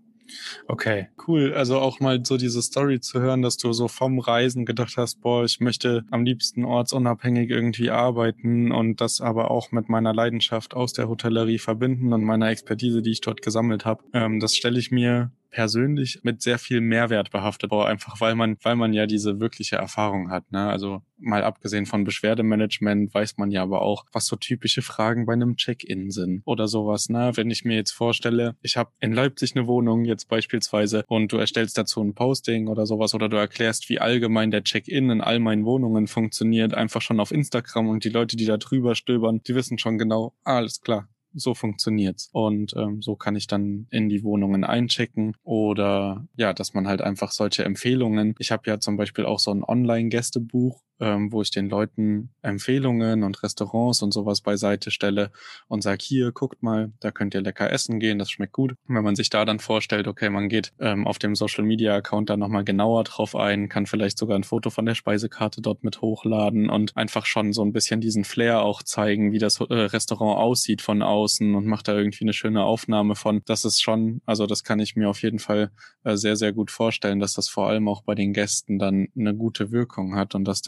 Okay, 0.68 1.08
cool. 1.26 1.54
Also 1.54 1.78
auch 1.78 2.00
mal 2.00 2.24
so 2.24 2.36
diese 2.36 2.62
Story 2.62 3.00
zu 3.00 3.20
hören, 3.20 3.42
dass 3.42 3.56
du 3.56 3.72
so 3.72 3.88
vom 3.88 4.18
Reisen 4.18 4.64
gedacht 4.64 4.96
hast, 4.96 5.20
boah, 5.20 5.44
ich 5.44 5.60
möchte 5.60 6.04
am 6.10 6.24
liebsten 6.24 6.64
ortsunabhängig 6.64 7.50
irgendwie 7.50 7.90
arbeiten 7.90 8.72
und 8.72 9.00
das 9.00 9.20
aber 9.20 9.50
auch 9.50 9.72
mit 9.72 9.88
meiner 9.88 10.14
Leidenschaft 10.14 10.74
aus 10.74 10.92
der 10.92 11.08
Hotellerie 11.08 11.58
verbinden 11.58 12.12
und 12.12 12.24
meiner 12.24 12.48
Expertise, 12.50 13.02
die 13.02 13.10
ich 13.10 13.20
dort 13.20 13.42
gesammelt 13.42 13.84
habe. 13.84 14.04
Ähm, 14.12 14.40
das 14.40 14.56
stelle 14.56 14.78
ich 14.78 14.90
mir 14.90 15.30
persönlich 15.50 16.20
mit 16.22 16.42
sehr 16.42 16.58
viel 16.58 16.80
Mehrwert 16.80 17.30
behaftet, 17.30 17.72
aber 17.72 17.86
einfach 17.86 18.20
weil 18.20 18.34
man, 18.34 18.56
weil 18.62 18.76
man 18.76 18.92
ja 18.92 19.06
diese 19.06 19.40
wirkliche 19.40 19.76
Erfahrung 19.76 20.30
hat. 20.30 20.50
Ne? 20.52 20.68
Also 20.68 21.02
mal 21.18 21.44
abgesehen 21.44 21.86
von 21.86 22.04
Beschwerdemanagement 22.04 23.12
weiß 23.12 23.36
man 23.36 23.50
ja 23.50 23.62
aber 23.62 23.82
auch, 23.82 24.06
was 24.12 24.26
so 24.26 24.36
typische 24.36 24.82
Fragen 24.82 25.26
bei 25.26 25.34
einem 25.34 25.56
Check-in 25.56 26.10
sind 26.10 26.42
oder 26.44 26.68
sowas. 26.68 27.08
Ne? 27.08 27.32
Wenn 27.34 27.50
ich 27.50 27.64
mir 27.64 27.76
jetzt 27.76 27.92
vorstelle, 27.92 28.56
ich 28.62 28.76
habe 28.76 28.90
in 29.00 29.12
Leipzig 29.12 29.54
eine 29.56 29.66
Wohnung 29.66 30.04
jetzt 30.04 30.28
beispielsweise 30.28 31.04
und 31.08 31.32
du 31.32 31.36
erstellst 31.36 31.76
dazu 31.76 32.02
ein 32.02 32.14
Posting 32.14 32.68
oder 32.68 32.86
sowas 32.86 33.14
oder 33.14 33.28
du 33.28 33.36
erklärst, 33.36 33.88
wie 33.88 34.00
allgemein 34.00 34.50
der 34.50 34.64
Check-in 34.64 35.10
in 35.10 35.20
all 35.20 35.40
meinen 35.40 35.64
Wohnungen 35.64 36.06
funktioniert, 36.06 36.74
einfach 36.74 37.02
schon 37.02 37.20
auf 37.20 37.32
Instagram 37.32 37.88
und 37.88 38.04
die 38.04 38.08
Leute, 38.08 38.36
die 38.36 38.46
da 38.46 38.56
drüber 38.56 38.94
stöbern, 38.94 39.40
die 39.46 39.54
wissen 39.54 39.78
schon 39.78 39.98
genau, 39.98 40.34
alles 40.44 40.80
klar, 40.80 41.08
so 41.34 41.54
funktioniert's. 41.54 42.28
Und 42.32 42.74
ähm, 42.76 43.02
so 43.02 43.16
kann 43.16 43.36
ich 43.36 43.46
dann 43.46 43.86
in 43.90 44.08
die 44.08 44.22
Wohnungen 44.22 44.64
einchecken 44.64 45.36
oder 45.42 46.26
ja, 46.36 46.52
dass 46.52 46.74
man 46.74 46.88
halt 46.88 47.02
einfach 47.02 47.32
solche 47.32 47.64
Empfehlungen. 47.64 48.34
Ich 48.38 48.52
habe 48.52 48.68
ja 48.70 48.80
zum 48.80 48.96
Beispiel 48.96 49.24
auch 49.24 49.38
so 49.38 49.52
ein 49.52 49.64
Online-Gästebuch, 49.64 50.80
ähm, 51.00 51.32
wo 51.32 51.42
ich 51.42 51.50
den 51.50 51.68
Leuten 51.68 52.30
Empfehlungen 52.42 53.22
und 53.22 53.42
Restaurants 53.42 54.02
und 54.02 54.12
sowas 54.12 54.40
beiseite 54.40 54.90
stelle 54.90 55.30
und 55.68 55.82
sage, 55.82 55.98
hier, 56.02 56.32
guckt 56.32 56.62
mal, 56.62 56.92
da 57.00 57.10
könnt 57.10 57.34
ihr 57.34 57.40
lecker 57.40 57.70
essen 57.70 58.00
gehen, 58.00 58.18
das 58.18 58.30
schmeckt 58.30 58.52
gut. 58.52 58.72
Und 58.86 58.94
wenn 58.94 59.04
man 59.04 59.16
sich 59.16 59.30
da 59.30 59.44
dann 59.44 59.58
vorstellt, 59.58 60.06
okay, 60.06 60.30
man 60.30 60.48
geht 60.48 60.72
ähm, 60.78 61.06
auf 61.06 61.18
dem 61.18 61.34
Social 61.34 61.64
Media 61.64 61.94
Account 61.94 62.30
da 62.30 62.36
nochmal 62.36 62.64
genauer 62.64 63.04
drauf 63.04 63.34
ein, 63.34 63.68
kann 63.68 63.86
vielleicht 63.86 64.18
sogar 64.18 64.38
ein 64.38 64.44
Foto 64.44 64.70
von 64.70 64.86
der 64.86 64.94
Speisekarte 64.94 65.60
dort 65.62 65.84
mit 65.84 66.00
hochladen 66.00 66.70
und 66.70 66.96
einfach 66.96 67.26
schon 67.26 67.52
so 67.52 67.64
ein 67.64 67.72
bisschen 67.72 68.00
diesen 68.00 68.24
Flair 68.24 68.62
auch 68.62 68.82
zeigen, 68.82 69.32
wie 69.32 69.38
das 69.38 69.60
äh, 69.60 69.74
Restaurant 69.74 70.38
aussieht 70.38 70.82
von 70.82 71.02
außen 71.02 71.54
und 71.54 71.66
macht 71.66 71.88
da 71.88 71.96
irgendwie 71.96 72.24
eine 72.24 72.32
schöne 72.32 72.64
Aufnahme 72.64 73.14
von. 73.14 73.42
Das 73.46 73.64
ist 73.64 73.80
schon, 73.80 74.20
also 74.26 74.46
das 74.46 74.64
kann 74.64 74.80
ich 74.80 74.96
mir 74.96 75.08
auf 75.08 75.22
jeden 75.22 75.38
Fall 75.38 75.70
äh, 76.04 76.16
sehr, 76.16 76.36
sehr 76.36 76.52
gut 76.52 76.70
vorstellen, 76.70 77.20
dass 77.20 77.34
das 77.34 77.48
vor 77.48 77.68
allem 77.68 77.88
auch 77.88 78.02
bei 78.02 78.14
den 78.14 78.32
Gästen 78.32 78.78
dann 78.78 79.08
eine 79.18 79.34
gute 79.34 79.70
Wirkung 79.70 80.16
hat 80.16 80.34
und 80.34 80.44
dass 80.44 80.62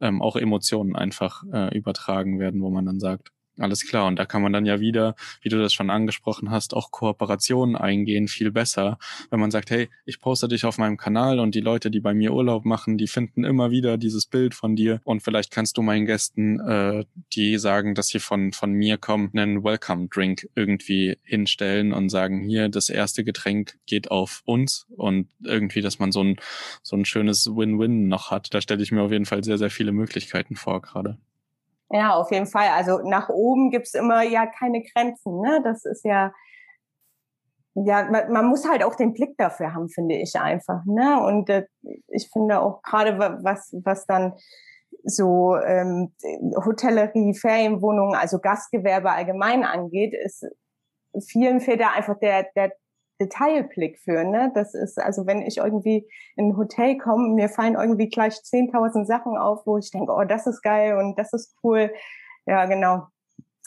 ähm, 0.00 0.22
auch 0.22 0.36
Emotionen 0.36 0.96
einfach 0.96 1.42
äh, 1.52 1.76
übertragen 1.76 2.38
werden, 2.38 2.62
wo 2.62 2.70
man 2.70 2.86
dann 2.86 3.00
sagt, 3.00 3.32
alles 3.58 3.86
klar. 3.86 4.06
Und 4.06 4.16
da 4.16 4.24
kann 4.24 4.42
man 4.42 4.52
dann 4.52 4.66
ja 4.66 4.80
wieder, 4.80 5.14
wie 5.42 5.48
du 5.48 5.58
das 5.58 5.72
schon 5.72 5.90
angesprochen 5.90 6.50
hast, 6.50 6.74
auch 6.74 6.90
Kooperationen 6.90 7.76
eingehen, 7.76 8.28
viel 8.28 8.50
besser. 8.50 8.98
Wenn 9.30 9.40
man 9.40 9.50
sagt, 9.50 9.70
hey, 9.70 9.88
ich 10.04 10.20
poste 10.20 10.48
dich 10.48 10.64
auf 10.64 10.78
meinem 10.78 10.96
Kanal 10.96 11.38
und 11.40 11.54
die 11.54 11.60
Leute, 11.60 11.90
die 11.90 12.00
bei 12.00 12.14
mir 12.14 12.32
Urlaub 12.32 12.64
machen, 12.64 12.96
die 12.96 13.06
finden 13.06 13.44
immer 13.44 13.70
wieder 13.70 13.98
dieses 13.98 14.26
Bild 14.26 14.54
von 14.54 14.76
dir. 14.76 15.00
Und 15.04 15.22
vielleicht 15.22 15.50
kannst 15.50 15.76
du 15.76 15.82
meinen 15.82 16.06
Gästen, 16.06 16.60
äh, 16.60 17.04
die 17.32 17.58
sagen, 17.58 17.94
dass 17.94 18.08
sie 18.08 18.18
von, 18.20 18.52
von 18.52 18.72
mir 18.72 18.98
kommen, 18.98 19.30
einen 19.34 19.62
Welcome 19.62 20.08
Drink 20.08 20.48
irgendwie 20.54 21.18
hinstellen 21.22 21.92
und 21.92 22.08
sagen, 22.08 22.42
hier, 22.42 22.68
das 22.68 22.88
erste 22.88 23.24
Getränk 23.24 23.78
geht 23.86 24.10
auf 24.10 24.42
uns. 24.44 24.86
Und 24.96 25.28
irgendwie, 25.44 25.82
dass 25.82 25.98
man 25.98 26.12
so 26.12 26.22
ein, 26.22 26.36
so 26.82 26.96
ein 26.96 27.04
schönes 27.04 27.46
Win-Win 27.46 28.08
noch 28.08 28.30
hat. 28.30 28.54
Da 28.54 28.60
stelle 28.60 28.82
ich 28.82 28.92
mir 28.92 29.02
auf 29.02 29.12
jeden 29.12 29.26
Fall 29.26 29.44
sehr, 29.44 29.58
sehr 29.58 29.70
viele 29.70 29.92
Möglichkeiten 29.92 30.56
vor 30.56 30.80
gerade. 30.80 31.18
Ja, 31.90 32.14
auf 32.14 32.30
jeden 32.30 32.46
Fall. 32.46 32.68
Also 32.68 33.00
nach 33.02 33.28
oben 33.28 33.70
gibt's 33.70 33.94
immer 33.94 34.22
ja 34.22 34.46
keine 34.46 34.82
Grenzen. 34.82 35.40
Ne? 35.40 35.60
Das 35.64 35.84
ist 35.84 36.04
ja, 36.04 36.32
ja, 37.74 38.04
man, 38.04 38.32
man 38.32 38.46
muss 38.46 38.68
halt 38.68 38.84
auch 38.84 38.94
den 38.94 39.12
Blick 39.12 39.36
dafür 39.36 39.74
haben, 39.74 39.88
finde 39.88 40.14
ich 40.16 40.36
einfach. 40.36 40.84
Ne? 40.86 41.20
Und 41.20 41.50
äh, 41.50 41.66
ich 42.08 42.30
finde 42.32 42.60
auch 42.60 42.82
gerade 42.82 43.18
was, 43.18 43.74
was 43.84 44.06
dann 44.06 44.34
so 45.02 45.56
ähm, 45.56 46.12
Hotellerie, 46.64 47.34
Ferienwohnungen, 47.34 48.14
also 48.14 48.38
Gastgewerbe 48.38 49.10
allgemein 49.10 49.64
angeht, 49.64 50.14
ist 50.14 50.46
vielen 51.26 51.60
fehlt 51.60 51.80
da 51.80 51.90
einfach 51.90 52.18
der, 52.20 52.46
der 52.54 52.72
Detailblick 53.20 53.98
für. 53.98 54.24
Ne? 54.24 54.50
Das 54.54 54.74
ist, 54.74 54.98
also 54.98 55.26
wenn 55.26 55.42
ich 55.42 55.58
irgendwie 55.58 56.08
in 56.36 56.48
ein 56.48 56.56
Hotel 56.56 56.96
komme, 56.98 57.34
mir 57.34 57.48
fallen 57.48 57.74
irgendwie 57.74 58.08
gleich 58.08 58.34
10.000 58.34 59.04
Sachen 59.04 59.36
auf, 59.36 59.66
wo 59.66 59.78
ich 59.78 59.90
denke, 59.90 60.12
oh, 60.12 60.24
das 60.24 60.46
ist 60.46 60.62
geil 60.62 60.96
und 60.96 61.18
das 61.18 61.32
ist 61.32 61.54
cool. 61.62 61.92
Ja, 62.46 62.64
genau. 62.66 63.06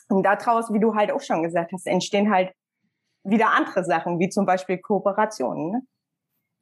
Und 0.10 0.24
daraus, 0.24 0.74
wie 0.74 0.80
du 0.80 0.96
halt 0.96 1.12
auch 1.12 1.22
schon 1.22 1.44
gesagt 1.44 1.72
hast, 1.72 1.88
entstehen 1.88 2.32
halt 2.32 2.54
wieder 3.24 3.52
andere 3.52 3.86
Sachen, 3.86 4.20
wie 4.20 4.30
zum 4.30 4.46
Beispiel 4.46 4.80
Kooperationen. 4.80 5.72
Ne? 5.72 5.82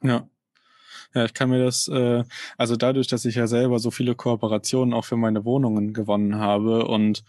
Ja. 0.04 0.28
Ja, 1.14 1.26
ich 1.26 1.34
kann 1.34 1.50
mir 1.50 1.64
das, 1.64 1.90
äh, 1.90 2.24
also 2.58 2.78
dadurch, 2.78 3.08
dass 3.08 3.26
ich 3.26 3.36
ja 3.36 3.46
selber 3.48 3.80
so 3.80 3.92
viele 3.92 4.16
Kooperationen 4.16 4.94
auch 4.94 5.04
für 5.04 5.18
meine 5.18 5.44
Wohnungen 5.44 5.94
gewonnen 5.94 6.36
habe 6.36 6.88
und 6.88 7.24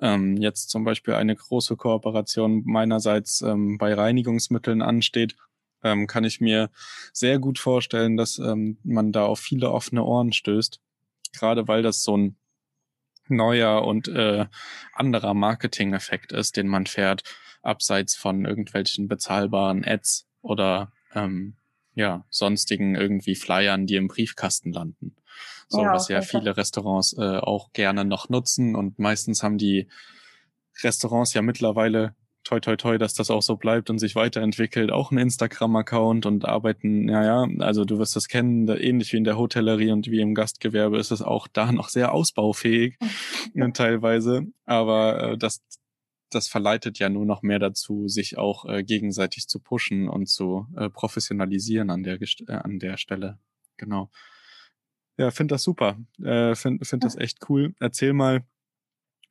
ähm, 0.00 0.36
jetzt 0.36 0.70
zum 0.70 0.84
Beispiel 0.84 1.14
eine 1.14 1.36
große 1.36 1.76
Kooperation 1.76 2.62
meinerseits 2.64 3.40
ähm, 3.42 3.78
bei 3.78 3.94
Reinigungsmitteln 3.94 4.82
ansteht, 4.82 5.36
ähm, 5.84 6.08
kann 6.08 6.24
ich 6.24 6.40
mir 6.40 6.70
sehr 7.12 7.38
gut 7.38 7.60
vorstellen, 7.60 8.16
dass 8.16 8.38
ähm, 8.38 8.78
man 8.82 9.12
da 9.12 9.26
auf 9.26 9.38
viele 9.38 9.70
offene 9.70 10.02
Ohren 10.02 10.32
stößt. 10.32 10.80
Gerade 11.32 11.68
weil 11.68 11.82
das 11.82 12.02
so 12.02 12.16
ein 12.16 12.36
neuer 13.28 13.84
und 13.84 14.08
äh, 14.08 14.46
anderer 14.94 15.34
Marketing-Effekt 15.34 16.32
ist, 16.32 16.56
den 16.56 16.66
man 16.66 16.86
fährt, 16.86 17.22
abseits 17.62 18.16
von 18.16 18.44
irgendwelchen 18.44 19.06
bezahlbaren 19.06 19.84
Ads 19.84 20.26
oder 20.42 20.90
ähm, 21.14 21.57
ja, 21.98 22.24
sonstigen 22.30 22.94
irgendwie 22.94 23.34
Flyern, 23.34 23.86
die 23.86 23.96
im 23.96 24.06
Briefkasten 24.06 24.72
landen. 24.72 25.16
So, 25.68 25.82
ja, 25.82 25.92
was 25.92 26.08
ja 26.08 26.22
viele 26.22 26.56
Restaurants 26.56 27.12
äh, 27.18 27.38
auch 27.38 27.72
gerne 27.72 28.04
noch 28.04 28.28
nutzen. 28.28 28.76
Und 28.76 28.98
meistens 29.00 29.42
haben 29.42 29.58
die 29.58 29.88
Restaurants 30.82 31.34
ja 31.34 31.42
mittlerweile 31.42 32.14
toi 32.44 32.60
toi 32.60 32.76
toi, 32.76 32.98
dass 32.98 33.14
das 33.14 33.30
auch 33.30 33.42
so 33.42 33.56
bleibt 33.56 33.90
und 33.90 33.98
sich 33.98 34.14
weiterentwickelt, 34.14 34.92
auch 34.92 35.10
ein 35.10 35.18
Instagram-Account 35.18 36.24
und 36.24 36.46
arbeiten, 36.46 37.08
ja, 37.08 37.24
ja, 37.24 37.48
also 37.58 37.84
du 37.84 37.98
wirst 37.98 38.16
das 38.16 38.28
kennen, 38.28 38.64
da, 38.64 38.76
ähnlich 38.76 39.12
wie 39.12 39.18
in 39.18 39.24
der 39.24 39.36
Hotellerie 39.36 39.90
und 39.90 40.06
wie 40.06 40.20
im 40.20 40.34
Gastgewerbe 40.34 40.98
ist 40.98 41.10
es 41.10 41.20
auch 41.20 41.48
da 41.48 41.72
noch 41.72 41.88
sehr 41.88 42.12
ausbaufähig 42.12 42.96
teilweise. 43.74 44.46
Aber 44.64 45.32
äh, 45.32 45.36
das, 45.36 45.62
das 46.30 46.48
verleitet 46.48 46.98
ja 46.98 47.08
nur 47.08 47.26
noch 47.26 47.42
mehr 47.42 47.58
dazu, 47.58 48.08
sich 48.08 48.38
auch 48.38 48.64
äh, 48.66 48.82
gegenseitig 48.82 49.48
zu 49.48 49.60
pushen 49.60 50.08
und 50.08 50.28
zu 50.28 50.66
äh, 50.76 50.90
professionalisieren 50.90 51.90
an 51.90 52.02
der, 52.02 52.20
äh, 52.20 52.52
an 52.52 52.78
der 52.78 52.96
Stelle. 52.96 53.38
Genau. 53.76 54.10
Ja, 55.16 55.30
finde 55.30 55.54
das 55.54 55.62
super. 55.62 55.98
Äh, 56.22 56.54
finde 56.54 56.84
find 56.84 57.04
das 57.04 57.16
echt 57.16 57.48
cool. 57.48 57.74
Erzähl 57.80 58.12
mal 58.12 58.44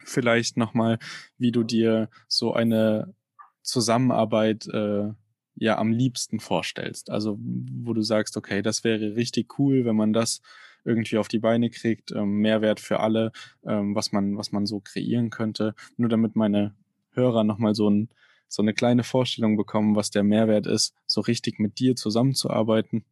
vielleicht 0.03 0.57
nochmal, 0.57 0.99
wie 1.37 1.51
du 1.51 1.63
dir 1.63 2.09
so 2.27 2.53
eine 2.53 3.13
Zusammenarbeit 3.61 4.67
äh, 4.67 5.11
ja 5.55 5.77
am 5.77 5.91
liebsten 5.91 6.39
vorstellst. 6.39 7.09
Also 7.09 7.37
wo 7.39 7.93
du 7.93 8.01
sagst, 8.01 8.37
okay, 8.37 8.61
das 8.61 8.83
wäre 8.83 9.15
richtig 9.15 9.59
cool, 9.59 9.85
wenn 9.85 9.95
man 9.95 10.13
das 10.13 10.41
irgendwie 10.83 11.17
auf 11.17 11.27
die 11.27 11.39
Beine 11.39 11.69
kriegt, 11.69 12.11
ähm, 12.11 12.37
Mehrwert 12.37 12.79
für 12.79 12.99
alle, 13.01 13.31
ähm, 13.65 13.93
was 13.93 14.11
man, 14.11 14.37
was 14.37 14.51
man 14.51 14.65
so 14.65 14.79
kreieren 14.79 15.29
könnte. 15.29 15.75
Nur 15.97 16.09
damit 16.09 16.35
meine 16.35 16.75
Hörer 17.17 17.43
nochmal 17.43 17.75
so, 17.75 17.89
ein, 17.89 18.09
so 18.47 18.61
eine 18.61 18.73
kleine 18.73 19.03
Vorstellung 19.03 19.57
bekommen, 19.57 19.97
was 19.97 20.09
der 20.09 20.23
Mehrwert 20.23 20.67
ist, 20.67 20.95
so 21.05 21.19
richtig 21.19 21.59
mit 21.59 21.79
dir 21.79 21.97
zusammenzuarbeiten. 21.97 23.03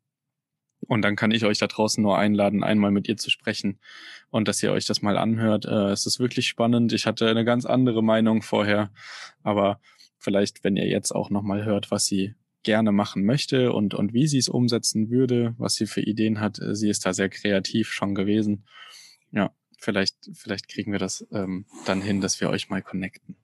Und 0.88 1.02
dann 1.02 1.16
kann 1.16 1.32
ich 1.32 1.44
euch 1.46 1.58
da 1.58 1.68
draußen 1.68 2.02
nur 2.02 2.18
einladen, 2.18 2.64
einmal 2.64 2.92
mit 2.92 3.10
ihr 3.10 3.18
zu 3.18 3.30
sprechen 3.30 3.80
und 4.30 4.48
dass 4.48 4.62
ihr 4.62 4.72
euch 4.72 4.86
das 4.86 5.02
mal 5.02 5.18
anhört. 5.18 5.66
Äh, 5.66 5.90
es 5.90 6.06
ist 6.06 6.20
wirklich 6.20 6.48
spannend. 6.48 6.94
Ich 6.94 7.06
hatte 7.06 7.28
eine 7.28 7.44
ganz 7.44 7.66
andere 7.66 8.04
Meinung 8.04 8.42
vorher, 8.42 8.92
aber 9.44 9.82
vielleicht, 10.20 10.64
wenn 10.64 10.78
ihr 10.78 10.88
jetzt 10.88 11.12
auch 11.12 11.30
nochmal 11.30 11.66
hört, 11.66 11.92
was 11.92 12.06
sie 12.06 12.36
gerne 12.66 12.92
machen 12.92 13.24
möchte 13.24 13.72
und, 13.72 13.94
und 13.94 14.14
wie 14.14 14.28
sie 14.28 14.40
es 14.40 14.50
umsetzen 14.50 15.10
würde, 15.10 15.56
was 15.58 15.76
sie 15.76 15.86
für 15.86 16.02
Ideen 16.02 16.42
hat. 16.42 16.60
Äh, 16.60 16.76
sie 16.76 16.90
ist 16.90 17.06
da 17.06 17.14
sehr 17.14 17.30
kreativ 17.30 17.92
schon 17.92 18.14
gewesen. 18.14 18.66
Ja, 19.32 19.56
vielleicht, 19.80 20.16
vielleicht 20.34 20.68
kriegen 20.68 20.92
wir 20.92 21.00
das 21.00 21.26
ähm, 21.32 21.66
dann 21.86 22.02
hin, 22.02 22.20
dass 22.20 22.42
wir 22.42 22.50
euch 22.50 22.70
mal 22.70 22.82
connecten. 22.82 23.38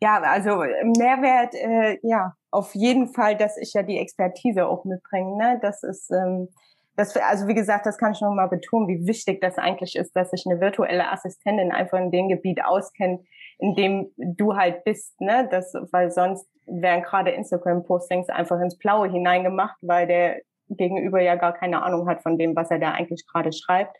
Ja, 0.00 0.20
also 0.20 0.62
äh, 0.62 0.84
Mehrwert, 0.84 1.54
äh, 1.54 1.98
ja, 2.02 2.34
auf 2.50 2.74
jeden 2.74 3.08
Fall, 3.08 3.36
dass 3.36 3.56
ich 3.56 3.72
ja 3.74 3.82
die 3.82 3.98
Expertise 3.98 4.66
auch 4.66 4.84
mitbringe. 4.84 5.36
Ne? 5.36 5.58
Das 5.60 5.82
ist, 5.82 6.10
ähm, 6.10 6.48
das, 6.96 7.16
also 7.16 7.46
wie 7.46 7.54
gesagt, 7.54 7.86
das 7.86 7.98
kann 7.98 8.12
ich 8.12 8.20
noch 8.20 8.34
mal 8.34 8.48
betonen, 8.48 8.88
wie 8.88 9.06
wichtig 9.06 9.40
das 9.40 9.58
eigentlich 9.58 9.96
ist, 9.96 10.14
dass 10.16 10.30
sich 10.30 10.44
eine 10.46 10.60
virtuelle 10.60 11.10
Assistentin 11.10 11.72
einfach 11.72 11.98
in 11.98 12.10
dem 12.10 12.28
Gebiet 12.28 12.64
auskennt, 12.64 13.26
in 13.58 13.74
dem 13.74 14.10
du 14.16 14.56
halt 14.56 14.84
bist, 14.84 15.20
ne? 15.20 15.48
Das, 15.50 15.72
weil 15.92 16.10
sonst 16.10 16.48
werden 16.66 17.02
gerade 17.02 17.30
Instagram-Postings 17.30 18.28
einfach 18.28 18.60
ins 18.60 18.78
Blaue 18.78 19.08
hineingemacht, 19.10 19.78
weil 19.80 20.06
der 20.06 20.40
Gegenüber 20.68 21.20
ja 21.20 21.36
gar 21.36 21.54
keine 21.54 21.82
Ahnung 21.82 22.08
hat 22.08 22.22
von 22.22 22.36
dem, 22.36 22.54
was 22.54 22.70
er 22.70 22.78
da 22.78 22.92
eigentlich 22.92 23.26
gerade 23.26 23.52
schreibt. 23.52 23.96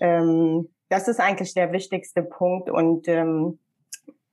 Ähm, 0.00 0.68
das 0.88 1.08
ist 1.08 1.20
eigentlich 1.20 1.54
der 1.54 1.72
wichtigste 1.72 2.22
Punkt 2.22 2.70
und 2.70 3.06
ähm, 3.06 3.58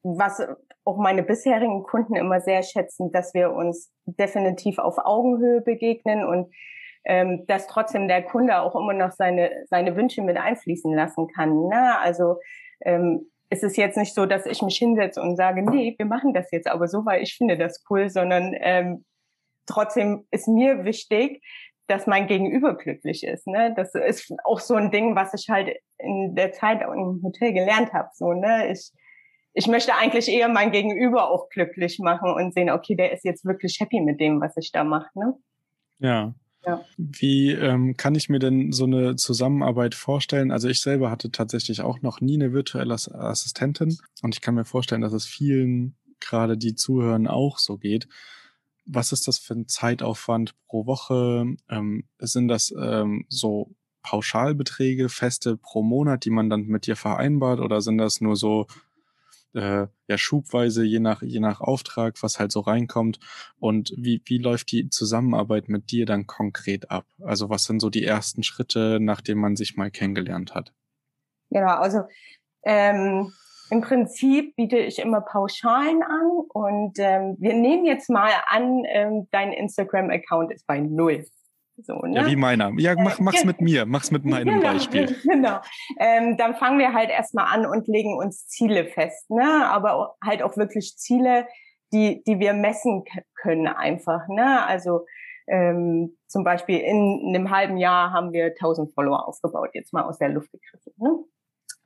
was 0.04 0.42
auch 0.88 0.98
meine 0.98 1.22
bisherigen 1.22 1.84
Kunden 1.84 2.16
immer 2.16 2.40
sehr 2.40 2.64
schätzen, 2.64 3.12
dass 3.12 3.34
wir 3.34 3.52
uns 3.52 3.92
definitiv 4.06 4.80
auf 4.80 4.98
Augenhöhe 4.98 5.62
begegnen 5.62 6.26
und 6.26 6.54
ähm, 7.04 7.46
dass 7.48 7.68
trotzdem 7.68 8.08
der 8.08 8.24
Kunde 8.24 8.60
auch 8.62 8.76
immer 8.76 8.94
noch 8.94 9.12
seine, 9.12 9.52
seine 9.70 9.96
Wünsche 9.98 10.22
mit 10.22 10.38
einfließen 10.38 10.94
lassen 10.94 11.28
kann. 11.28 11.68
Ne? 11.68 12.00
Also 12.00 12.38
ähm, 12.82 13.30
es 13.50 13.64
ist 13.64 13.78
jetzt 13.78 13.98
nicht 13.98 14.14
so, 14.14 14.26
dass 14.26 14.46
ich 14.46 14.62
mich 14.62 14.78
hinsetze 14.78 15.22
und 15.22 15.36
sage, 15.36 15.62
nee, 15.62 15.96
wir 15.98 16.06
machen 16.06 16.34
das 16.34 16.52
jetzt 16.52 16.68
aber 16.68 16.88
so, 16.88 17.06
weil 17.06 17.22
ich 17.22 17.36
finde 17.36 17.58
das 17.58 17.84
cool, 17.90 18.10
sondern 18.10 18.54
ähm, 18.58 19.06
trotzdem 19.66 20.26
ist 20.32 20.48
mir 20.48 20.86
wichtig, 20.86 21.42
dass 21.88 22.08
mein 22.08 22.28
Gegenüber 22.28 22.76
glücklich 22.78 23.26
ist. 23.26 23.48
Ne? 23.48 23.74
Das 23.76 23.94
ist 23.94 24.34
auch 24.46 24.60
so 24.60 24.76
ein 24.76 24.92
Ding, 24.92 25.16
was 25.16 25.34
ich 25.34 25.50
halt 25.50 25.78
in 25.98 26.36
der 26.36 26.54
Zeit 26.54 26.82
im 26.82 27.22
Hotel 27.24 27.54
gelernt 27.54 27.94
habe. 27.94 28.10
So, 28.14 28.34
ne? 28.34 28.72
Ich 28.72 28.92
ich 29.58 29.66
möchte 29.66 29.96
eigentlich 29.96 30.28
eher 30.28 30.50
mein 30.50 30.72
Gegenüber 30.72 31.32
auch 31.32 31.50
glücklich 31.50 31.98
machen 31.98 32.30
und 32.30 32.54
sehen, 32.54 32.70
okay, 32.70 32.96
der 32.96 33.12
ist 33.12 33.26
jetzt 33.26 33.44
wirklich 33.44 33.80
happy 33.80 34.02
mit 34.02 34.20
dem, 34.20 34.40
was 34.40 34.56
ich 34.56 34.72
da 34.72 34.84
mache. 34.84 35.10
Ne? 35.16 35.34
Ja. 35.98 36.36
Ja. 36.64 36.86
Wie 36.98 37.52
ähm, 37.54 37.98
kann 37.98 38.14
ich 38.14 38.30
mir 38.30 38.38
denn 38.38 38.72
so 38.72 38.84
eine 38.84 39.16
Zusammenarbeit 39.16 39.96
vorstellen? 39.96 40.52
Also 40.52 40.68
ich 40.68 40.82
selber 40.82 41.10
hatte 41.10 41.32
tatsächlich 41.32 41.82
auch 41.82 42.02
noch 42.02 42.22
nie 42.22 42.36
eine 42.36 42.54
virtuelle 42.54 42.94
Assistentin 42.94 43.98
und 44.22 44.36
ich 44.36 44.42
kann 44.42 44.54
mir 44.54 44.66
vorstellen, 44.66 45.02
dass 45.02 45.14
es 45.14 45.26
vielen 45.26 45.96
gerade 46.20 46.58
die 46.58 46.76
zuhören 46.76 47.26
auch 47.26 47.58
so 47.58 47.78
geht. 47.78 48.08
Was 48.86 49.12
ist 49.12 49.28
das 49.28 49.40
für 49.40 49.54
ein 49.54 49.68
Zeitaufwand 49.68 50.56
pro 50.68 50.86
Woche? 50.86 51.46
Ähm, 51.70 52.04
sind 52.20 52.48
das 52.48 52.74
ähm, 52.78 53.26
so 53.30 53.74
Pauschalbeträge, 54.04 55.10
feste 55.10 55.58
pro 55.58 55.82
Monat, 55.82 56.26
die 56.26 56.30
man 56.30 56.50
dann 56.50 56.68
mit 56.68 56.86
dir 56.86 56.96
vereinbart 56.96 57.60
oder 57.60 57.82
sind 57.82 57.98
das 57.98 58.22
nur 58.22 58.36
so 58.36 58.68
äh, 59.54 59.88
ja 60.08 60.18
schubweise, 60.18 60.84
je 60.84 61.00
nach, 61.00 61.22
je 61.22 61.40
nach 61.40 61.62
Auftrag, 61.62 62.22
was 62.22 62.40
halt 62.40 62.52
so 62.52 62.62
reinkommt. 62.62 63.20
Und 63.60 63.94
wie, 63.98 64.22
wie 64.26 64.38
läuft 64.38 64.72
die 64.72 64.90
Zusammenarbeit 64.90 65.70
mit 65.70 65.92
dir 65.92 66.06
dann 66.06 66.28
konkret 66.28 66.92
ab? 66.92 67.06
Also 67.24 67.50
was 67.50 67.64
sind 67.64 67.80
so 67.80 67.90
die 67.90 68.04
ersten 68.04 68.44
Schritte, 68.44 69.00
nachdem 69.02 69.40
man 69.40 69.56
sich 69.56 69.76
mal 69.76 69.92
kennengelernt 69.92 70.56
hat? 70.56 70.74
Genau, 71.50 71.76
also 71.76 72.02
ähm, 72.64 73.32
im 73.70 73.82
Prinzip 73.82 74.56
biete 74.56 74.78
ich 74.78 75.00
immer 75.00 75.22
Pauschalen 75.22 76.02
an 76.04 76.32
und 76.50 76.94
ähm, 77.00 77.36
wir 77.40 77.54
nehmen 77.54 77.86
jetzt 77.86 78.10
mal 78.10 78.32
an, 78.48 78.84
ähm, 78.86 79.28
dein 79.32 79.52
Instagram-Account 79.52 80.54
ist 80.54 80.66
bei 80.68 80.80
null. 80.80 81.26
So, 81.84 81.94
ne? 82.00 82.16
Ja, 82.16 82.28
wie 82.28 82.36
meiner. 82.36 82.72
Ja, 82.78 82.96
mach, 82.96 83.20
mach's 83.20 83.46
mit 83.46 83.62
mir, 83.62 83.86
mach's 83.86 84.10
mit 84.10 84.26
meinem 84.26 84.60
genau, 84.60 84.74
Beispiel. 84.74 85.16
Genau. 85.24 85.60
Ähm, 86.00 86.36
dann 86.38 86.56
fangen 86.56 86.80
wir 86.80 86.94
halt 86.94 87.10
erstmal 87.10 87.54
an 87.54 87.66
und 87.66 87.88
legen 87.88 88.18
uns 88.18 88.48
Ziele 88.48 88.86
fest, 88.86 89.30
ne? 89.30 89.68
Aber 89.68 90.16
halt 90.24 90.42
auch 90.42 90.58
wirklich 90.58 90.98
Ziele, 90.98 91.48
die, 91.94 92.24
die 92.26 92.40
wir 92.40 92.54
messen 92.54 93.04
können 93.36 93.68
einfach, 93.68 94.28
ne? 94.28 94.66
Also 94.66 95.06
ähm, 95.48 96.18
zum 96.28 96.44
Beispiel 96.44 96.80
in, 96.80 97.22
in 97.28 97.36
einem 97.36 97.52
halben 97.52 97.78
Jahr 97.78 98.12
haben 98.12 98.34
wir 98.34 98.48
1000 98.48 98.94
Follower 98.94 99.28
aufgebaut, 99.28 99.70
jetzt 99.74 99.94
mal 99.94 100.04
aus 100.04 100.18
der 100.18 100.30
Luft 100.30 100.52
gegriffen. 100.52 100.94
Ne? 100.98 101.24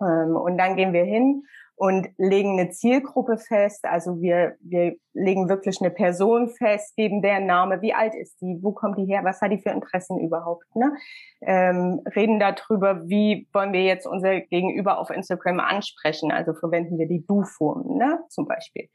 Ähm, 0.01 0.35
und 0.35 0.57
dann 0.57 0.75
gehen 0.75 0.93
wir 0.93 1.03
hin 1.03 1.43
und 1.81 2.09
legen 2.19 2.59
eine 2.59 2.69
Zielgruppe 2.69 3.39
fest. 3.39 3.85
Also 3.85 4.21
wir, 4.21 4.55
wir 4.59 4.97
legen 5.13 5.49
wirklich 5.49 5.81
eine 5.81 5.89
Person 5.89 6.47
fest, 6.47 6.95
geben 6.95 7.23
deren 7.23 7.47
Name, 7.47 7.81
wie 7.81 7.91
alt 7.91 8.13
ist 8.13 8.39
die, 8.39 8.59
wo 8.61 8.71
kommt 8.71 8.99
die 8.99 9.05
her, 9.05 9.23
was 9.23 9.41
hat 9.41 9.51
die 9.51 9.57
für 9.57 9.71
Interessen 9.71 10.19
überhaupt. 10.19 10.63
Ne? 10.75 10.93
Ähm, 11.41 12.03
reden 12.15 12.39
darüber, 12.39 13.09
wie 13.09 13.49
wollen 13.51 13.73
wir 13.73 13.81
jetzt 13.81 14.05
unser 14.05 14.41
Gegenüber 14.41 14.99
auf 14.99 15.09
Instagram 15.09 15.59
ansprechen. 15.59 16.31
Also 16.31 16.53
verwenden 16.53 16.99
wir 16.99 17.07
die 17.07 17.25
Du-Form 17.25 17.97
ne? 17.97 18.19
zum 18.29 18.47
Beispiel. 18.47 18.87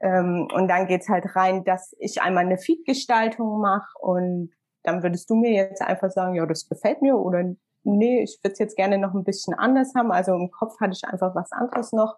Ähm, 0.00 0.48
und 0.52 0.66
dann 0.66 0.88
geht's 0.88 1.08
halt 1.08 1.36
rein, 1.36 1.62
dass 1.62 1.94
ich 2.00 2.22
einmal 2.22 2.44
eine 2.44 2.58
Feed-Gestaltung 2.58 3.60
mache 3.60 3.96
und 4.00 4.50
dann 4.82 5.04
würdest 5.04 5.30
du 5.30 5.36
mir 5.36 5.52
jetzt 5.52 5.80
einfach 5.80 6.10
sagen, 6.10 6.34
ja, 6.34 6.44
das 6.44 6.68
gefällt 6.68 7.02
mir 7.02 7.16
oder 7.16 7.44
nee, 7.84 8.24
ich 8.24 8.40
würde 8.42 8.54
es 8.54 8.58
jetzt 8.58 8.76
gerne 8.76 8.98
noch 8.98 9.14
ein 9.14 9.22
bisschen 9.22 9.54
anders 9.54 9.92
haben. 9.96 10.10
Also 10.10 10.34
im 10.34 10.50
Kopf 10.50 10.80
hatte 10.80 10.94
ich 10.94 11.04
einfach 11.04 11.36
was 11.36 11.52
anderes 11.52 11.92
noch 11.92 12.16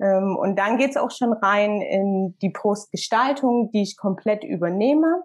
Ähm, 0.00 0.36
und 0.36 0.58
dann 0.58 0.78
geht's 0.78 0.96
auch 0.96 1.10
schon 1.10 1.32
rein 1.32 1.80
in 1.80 2.36
die 2.42 2.50
Postgestaltung, 2.50 3.70
die 3.72 3.82
ich 3.82 3.96
komplett 3.96 4.44
übernehme, 4.44 5.24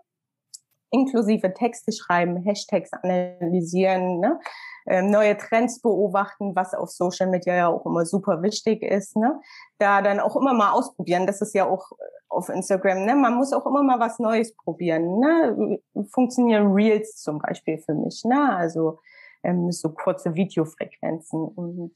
inklusive 0.91 1.53
Texte 1.53 1.91
schreiben, 1.91 2.43
Hashtags 2.43 2.91
analysieren, 2.93 4.19
ne? 4.19 4.39
ähm, 4.88 5.10
neue 5.10 5.38
Trends 5.38 5.81
beobachten, 5.81 6.55
was 6.55 6.73
auf 6.73 6.89
Social 6.89 7.27
Media 7.27 7.55
ja 7.55 7.67
auch 7.67 7.86
immer 7.86 8.05
super 8.05 8.41
wichtig 8.41 8.81
ist. 8.84 9.15
Ne? 9.15 9.39
Da 9.77 10.01
dann 10.01 10.19
auch 10.19 10.36
immer 10.36 10.53
mal 10.53 10.71
ausprobieren. 10.71 11.27
Das 11.27 11.41
ist 11.41 11.53
ja 11.53 11.65
auch 11.65 11.91
auf 12.29 12.49
Instagram. 12.49 13.05
Ne? 13.05 13.15
Man 13.15 13.36
muss 13.36 13.53
auch 13.53 13.65
immer 13.65 13.84
mal 13.84 13.99
was 13.99 14.19
Neues 14.19 14.55
probieren. 14.55 15.19
Ne? 15.19 15.79
Funktionieren 16.10 16.71
Reels 16.71 17.17
zum 17.17 17.39
Beispiel 17.39 17.77
für 17.77 17.93
mich. 17.93 18.23
Ne? 18.25 18.55
Also 18.55 18.99
ähm, 19.43 19.71
so 19.71 19.89
kurze 19.89 20.36
Videofrequenzen 20.36 21.45
und 21.45 21.93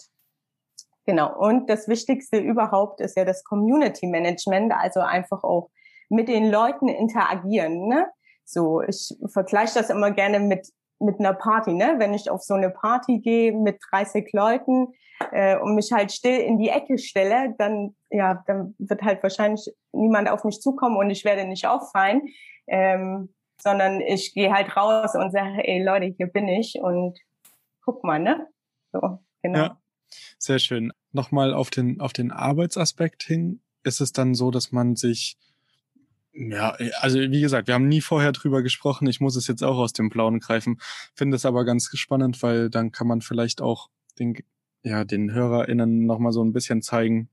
Genau. 1.06 1.38
Und 1.38 1.70
das 1.70 1.88
Wichtigste 1.88 2.38
überhaupt 2.38 3.00
ist 3.00 3.16
ja 3.16 3.26
das 3.26 3.44
Community 3.44 4.08
Management, 4.08 4.74
also 4.74 5.02
einfach 5.02 5.44
auch 5.44 5.70
mit 6.10 6.28
den 6.28 6.52
Leuten 6.52 6.88
interagieren. 6.88 7.88
Ne? 7.88 8.08
So, 8.44 8.82
ich 8.82 9.16
vergleiche 9.32 9.76
das 9.76 9.90
immer 9.90 10.12
gerne 10.12 10.40
mit 10.40 10.68
mit 11.00 11.20
einer 11.20 11.34
Party, 11.34 11.74
ne? 11.74 11.96
Wenn 11.98 12.14
ich 12.14 12.30
auf 12.30 12.42
so 12.42 12.54
eine 12.54 12.70
Party 12.70 13.20
gehe 13.20 13.52
mit 13.52 13.80
30 13.92 14.32
Leuten 14.34 14.94
äh, 15.32 15.58
und 15.58 15.76
mich 15.76 15.92
halt 15.92 16.12
still 16.12 16.40
in 16.40 16.58
die 16.58 16.70
Ecke 16.70 16.98
stelle, 16.98 17.54
dann 17.58 17.96
ja, 18.10 18.44
dann 18.48 18.76
wird 18.78 19.02
halt 19.02 19.22
wahrscheinlich 19.22 19.70
niemand 19.92 20.30
auf 20.30 20.44
mich 20.44 20.62
zukommen 20.62 20.98
und 20.98 21.10
ich 21.10 21.26
werde 21.26 21.46
nicht 21.46 21.68
auffallen, 21.68 22.22
ähm, 22.68 23.34
sondern 23.62 24.02
ich 24.02 24.34
gehe 24.34 24.54
halt 24.54 24.76
raus 24.76 25.16
und 25.16 25.32
sage, 25.32 25.68
ey 25.68 25.84
Leute, 25.84 26.14
hier 26.18 26.28
bin 26.28 26.48
ich 26.48 26.80
und 26.82 27.20
guck 27.84 28.04
mal, 28.04 28.20
ne? 28.20 28.48
So, 28.94 29.20
genau. 29.42 29.60
Ja, 29.60 29.78
sehr 30.38 30.60
schön. 30.60 30.92
Nochmal 31.12 31.54
auf 31.54 31.70
den 31.70 32.00
auf 32.02 32.14
den 32.14 32.32
Arbeitsaspekt 32.32 33.24
hin, 33.24 33.62
ist 33.84 34.02
es 34.02 34.12
dann 34.12 34.36
so, 34.36 34.52
dass 34.52 34.72
man 34.72 34.96
sich 34.96 35.38
ja, 36.38 36.76
also 37.00 37.18
wie 37.18 37.40
gesagt, 37.40 37.68
wir 37.68 37.76
haben 37.76 37.88
nie 37.88 38.02
vorher 38.02 38.34
drüber 38.34 38.62
gesprochen. 38.62 39.08
Ich 39.08 39.22
muss 39.22 39.38
es 39.38 39.48
jetzt 39.48 39.64
auch 39.64 39.78
aus 39.78 39.94
dem 39.94 40.10
Blauen 40.10 40.42
greifen. 40.42 40.80
Finde 41.14 41.38
es 41.38 41.46
aber 41.46 41.64
ganz 41.64 41.90
spannend, 41.94 42.44
weil 42.44 42.70
dann 42.70 42.92
kann 42.92 43.08
man 43.08 43.22
vielleicht 43.22 43.62
auch 43.62 43.90
den, 44.20 44.36
ja, 44.84 45.06
den 45.06 45.32
HörerInnen 45.32 46.06
nochmal 46.06 46.34
so 46.34 46.44
ein 46.44 46.52
bisschen 46.52 46.82
zeigen, 46.82 47.30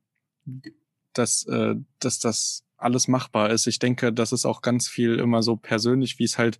dass, 1.15 1.45
äh, 1.47 1.75
dass 1.99 2.21
das 2.21 2.65
alles 2.83 3.09
machbar 3.09 3.51
ist. 3.51 3.67
Ich 3.67 3.79
denke, 3.79 4.13
das 4.13 4.33
ist 4.33 4.45
auch 4.45 4.63
ganz 4.63 4.89
viel 4.89 5.17
immer 5.19 5.43
so 5.43 5.57
persönlich, 5.57 6.19
wie 6.19 6.25
es 6.25 6.39
halt, 6.39 6.59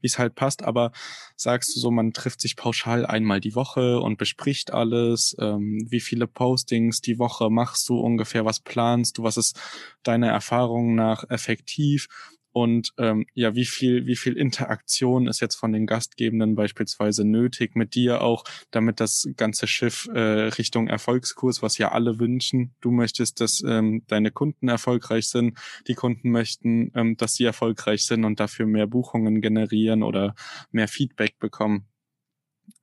wie 0.00 0.06
es 0.06 0.18
halt 0.18 0.34
passt. 0.34 0.62
Aber 0.62 0.92
sagst 1.36 1.74
du 1.74 1.80
so, 1.80 1.90
man 1.90 2.12
trifft 2.12 2.40
sich 2.40 2.56
pauschal 2.56 3.06
einmal 3.06 3.40
die 3.40 3.54
Woche 3.54 4.00
und 4.00 4.18
bespricht 4.18 4.72
alles. 4.72 5.36
Ähm, 5.38 5.86
wie 5.88 6.00
viele 6.00 6.26
Postings 6.26 7.00
die 7.00 7.18
Woche 7.18 7.50
machst 7.50 7.88
du 7.88 7.98
ungefähr? 7.98 8.44
Was 8.44 8.60
planst 8.60 9.18
du? 9.18 9.22
Was 9.22 9.36
ist 9.36 9.60
deiner 10.02 10.28
Erfahrung 10.28 10.94
nach 10.94 11.24
effektiv? 11.30 12.08
Und 12.52 12.92
ähm, 12.98 13.26
ja, 13.34 13.54
wie 13.54 13.64
viel, 13.64 14.06
wie 14.06 14.16
viel 14.16 14.36
Interaktion 14.36 15.28
ist 15.28 15.40
jetzt 15.40 15.54
von 15.54 15.72
den 15.72 15.86
Gastgebenden 15.86 16.56
beispielsweise 16.56 17.24
nötig 17.24 17.76
mit 17.76 17.94
dir 17.94 18.22
auch, 18.22 18.44
damit 18.70 18.98
das 18.98 19.28
ganze 19.36 19.66
Schiff 19.68 20.08
äh, 20.12 20.18
Richtung 20.18 20.88
Erfolgskurs, 20.88 21.62
was 21.62 21.78
ja 21.78 21.92
alle 21.92 22.18
wünschen. 22.18 22.74
Du 22.80 22.90
möchtest, 22.90 23.40
dass 23.40 23.62
ähm, 23.62 24.02
deine 24.08 24.32
Kunden 24.32 24.68
erfolgreich 24.68 25.28
sind, 25.28 25.58
die 25.86 25.94
Kunden 25.94 26.30
möchten, 26.30 26.90
ähm, 26.94 27.16
dass 27.16 27.34
sie 27.34 27.44
erfolgreich 27.44 28.04
sind 28.04 28.24
und 28.24 28.40
dafür 28.40 28.66
mehr 28.66 28.88
Buchungen 28.88 29.40
generieren 29.40 30.02
oder 30.02 30.34
mehr 30.72 30.88
Feedback 30.88 31.38
bekommen. 31.38 31.86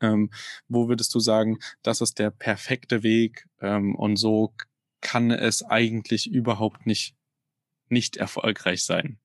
Ähm, 0.02 0.30
wo 0.68 0.88
würdest 0.88 1.14
du 1.14 1.20
sagen, 1.20 1.60
das 1.82 2.02
ist 2.02 2.20
der 2.20 2.30
perfekte 2.30 3.04
Weg 3.04 3.48
ähm, 3.62 3.96
und 3.96 4.18
so 4.18 4.54
kann 5.02 5.32
es 5.32 5.64
eigentlich 5.64 6.28
überhaupt 6.30 6.86
nicht 6.86 7.16
nicht 7.90 8.18
erfolgreich 8.18 8.84
sein? 8.84 9.20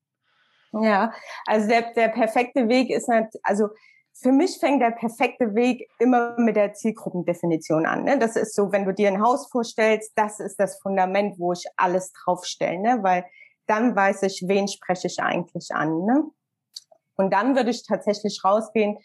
Ja, 0.81 1.13
also 1.45 1.67
der, 1.67 1.93
der 1.93 2.07
perfekte 2.09 2.67
Weg 2.67 2.89
ist 2.89 3.07
nicht, 3.07 3.29
also 3.43 3.69
für 4.15 4.31
mich 4.31 4.59
fängt 4.59 4.81
der 4.81 4.91
perfekte 4.91 5.53
Weg 5.55 5.89
immer 5.99 6.35
mit 6.39 6.55
der 6.55 6.73
Zielgruppendefinition 6.73 7.85
an. 7.85 8.03
Ne? 8.03 8.17
Das 8.17 8.35
ist 8.35 8.55
so, 8.55 8.71
wenn 8.71 8.85
du 8.85 8.93
dir 8.93 9.09
ein 9.09 9.21
Haus 9.21 9.49
vorstellst, 9.51 10.13
das 10.15 10.39
ist 10.39 10.59
das 10.59 10.79
Fundament, 10.81 11.39
wo 11.39 11.53
ich 11.53 11.65
alles 11.77 12.11
draufstelle, 12.13 12.79
ne? 12.79 12.99
weil 13.01 13.25
dann 13.67 13.95
weiß 13.95 14.23
ich, 14.23 14.43
wen 14.47 14.67
spreche 14.67 15.07
ich 15.07 15.19
eigentlich 15.19 15.69
an. 15.71 16.05
Ne? 16.05 16.23
Und 17.15 17.33
dann 17.33 17.55
würde 17.55 17.69
ich 17.69 17.85
tatsächlich 17.85 18.41
rausgehen 18.43 18.97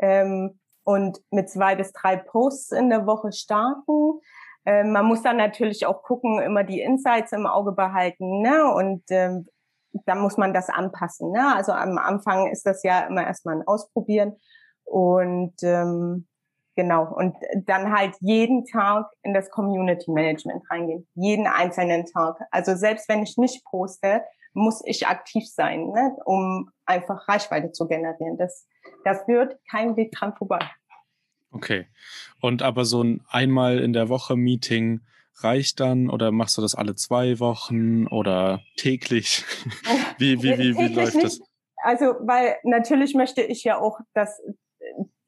ähm, 0.00 0.58
und 0.82 1.20
mit 1.30 1.50
zwei 1.50 1.76
bis 1.76 1.92
drei 1.92 2.16
Posts 2.16 2.72
in 2.72 2.90
der 2.90 3.06
Woche 3.06 3.32
starten. 3.32 4.20
Ähm, 4.66 4.92
man 4.92 5.06
muss 5.06 5.22
dann 5.22 5.36
natürlich 5.36 5.86
auch 5.86 6.02
gucken, 6.02 6.40
immer 6.40 6.64
die 6.64 6.80
Insights 6.80 7.32
im 7.32 7.46
Auge 7.46 7.72
behalten 7.72 8.40
ne? 8.40 8.72
und 8.72 9.02
ähm, 9.10 9.46
da 10.06 10.14
muss 10.14 10.36
man 10.36 10.52
das 10.52 10.68
anpassen. 10.68 11.32
Ne? 11.32 11.54
Also 11.54 11.72
am 11.72 11.98
Anfang 11.98 12.50
ist 12.50 12.66
das 12.66 12.82
ja 12.82 13.06
immer 13.06 13.24
erstmal 13.24 13.56
ein 13.56 13.66
Ausprobieren 13.66 14.36
und 14.84 15.54
ähm, 15.62 16.26
genau 16.76 17.14
und 17.14 17.36
dann 17.66 17.92
halt 17.92 18.16
jeden 18.20 18.64
Tag 18.64 19.06
in 19.22 19.34
das 19.34 19.50
Community 19.50 20.10
Management 20.10 20.62
reingehen, 20.70 21.06
jeden 21.14 21.46
einzelnen 21.46 22.06
Tag. 22.06 22.36
Also 22.50 22.74
selbst 22.74 23.08
wenn 23.08 23.22
ich 23.22 23.36
nicht 23.36 23.64
poste, 23.64 24.22
muss 24.52 24.82
ich 24.84 25.06
aktiv 25.06 25.44
sein, 25.46 25.88
ne? 25.88 26.16
um 26.24 26.70
einfach 26.86 27.28
Reichweite 27.28 27.72
zu 27.72 27.88
generieren. 27.88 28.38
Das, 28.38 28.66
das 29.04 29.26
wird 29.26 29.58
kein 29.68 29.96
Weg 29.96 30.12
dran 30.12 30.34
vorbei. 30.36 30.60
Okay. 31.50 31.86
Und 32.40 32.62
aber 32.62 32.84
so 32.84 33.02
ein 33.02 33.22
einmal 33.28 33.78
in 33.78 33.92
der 33.92 34.08
Woche 34.08 34.36
Meeting 34.36 35.00
reicht 35.42 35.80
dann 35.80 36.10
oder 36.10 36.32
machst 36.32 36.56
du 36.56 36.62
das 36.62 36.74
alle 36.74 36.94
zwei 36.94 37.40
Wochen 37.40 38.06
oder 38.06 38.62
täglich? 38.76 39.44
wie, 40.18 40.42
wie, 40.42 40.58
wie, 40.58 40.76
wie 40.76 40.94
läuft 40.94 41.22
das? 41.22 41.40
Also, 41.82 42.14
weil 42.20 42.56
natürlich 42.62 43.14
möchte 43.14 43.42
ich 43.42 43.64
ja 43.64 43.78
auch, 43.78 44.00
dass 44.14 44.40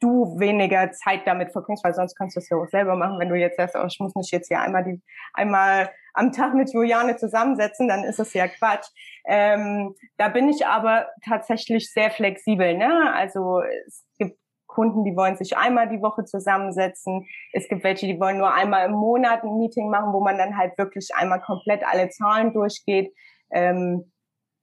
du 0.00 0.38
weniger 0.38 0.92
Zeit 0.92 1.26
damit 1.26 1.52
verbringst, 1.52 1.84
weil 1.84 1.94
sonst 1.94 2.16
kannst 2.16 2.36
du 2.36 2.40
es 2.40 2.48
ja 2.48 2.56
auch 2.56 2.68
selber 2.68 2.96
machen. 2.96 3.18
Wenn 3.18 3.28
du 3.28 3.34
jetzt 3.34 3.56
sagst, 3.56 3.76
oh, 3.76 3.86
ich 3.86 3.98
muss 3.98 4.14
mich 4.14 4.30
jetzt 4.30 4.48
hier 4.48 4.60
einmal 4.60 4.84
die, 4.84 5.02
einmal 5.32 5.90
am 6.14 6.32
Tag 6.32 6.54
mit 6.54 6.72
Juliane 6.72 7.16
zusammensetzen, 7.16 7.88
dann 7.88 8.04
ist 8.04 8.18
es 8.18 8.32
ja 8.32 8.48
Quatsch. 8.48 8.86
Ähm, 9.26 9.94
da 10.16 10.28
bin 10.28 10.48
ich 10.48 10.66
aber 10.66 11.08
tatsächlich 11.24 11.92
sehr 11.92 12.10
flexibel. 12.10 12.76
Ne? 12.76 13.12
Also 13.12 13.60
es 13.86 14.04
gibt 14.18 14.38
Kunden, 14.76 15.04
die 15.04 15.16
wollen 15.16 15.38
sich 15.38 15.56
einmal 15.56 15.88
die 15.88 16.02
Woche 16.02 16.24
zusammensetzen. 16.24 17.26
Es 17.54 17.66
gibt 17.66 17.82
welche, 17.82 18.06
die 18.06 18.20
wollen 18.20 18.36
nur 18.36 18.52
einmal 18.52 18.84
im 18.84 18.92
Monat 18.92 19.42
ein 19.42 19.56
Meeting 19.56 19.88
machen, 19.88 20.12
wo 20.12 20.22
man 20.22 20.36
dann 20.36 20.58
halt 20.58 20.76
wirklich 20.76 21.08
einmal 21.16 21.40
komplett 21.40 21.82
alle 21.82 22.10
Zahlen 22.10 22.52
durchgeht. 22.52 23.10
Ähm, 23.50 24.12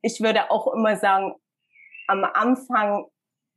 ich 0.03 0.21
würde 0.21 0.51
auch 0.51 0.71
immer 0.71 0.97
sagen, 0.97 1.33
am 2.07 2.23
Anfang 2.23 3.07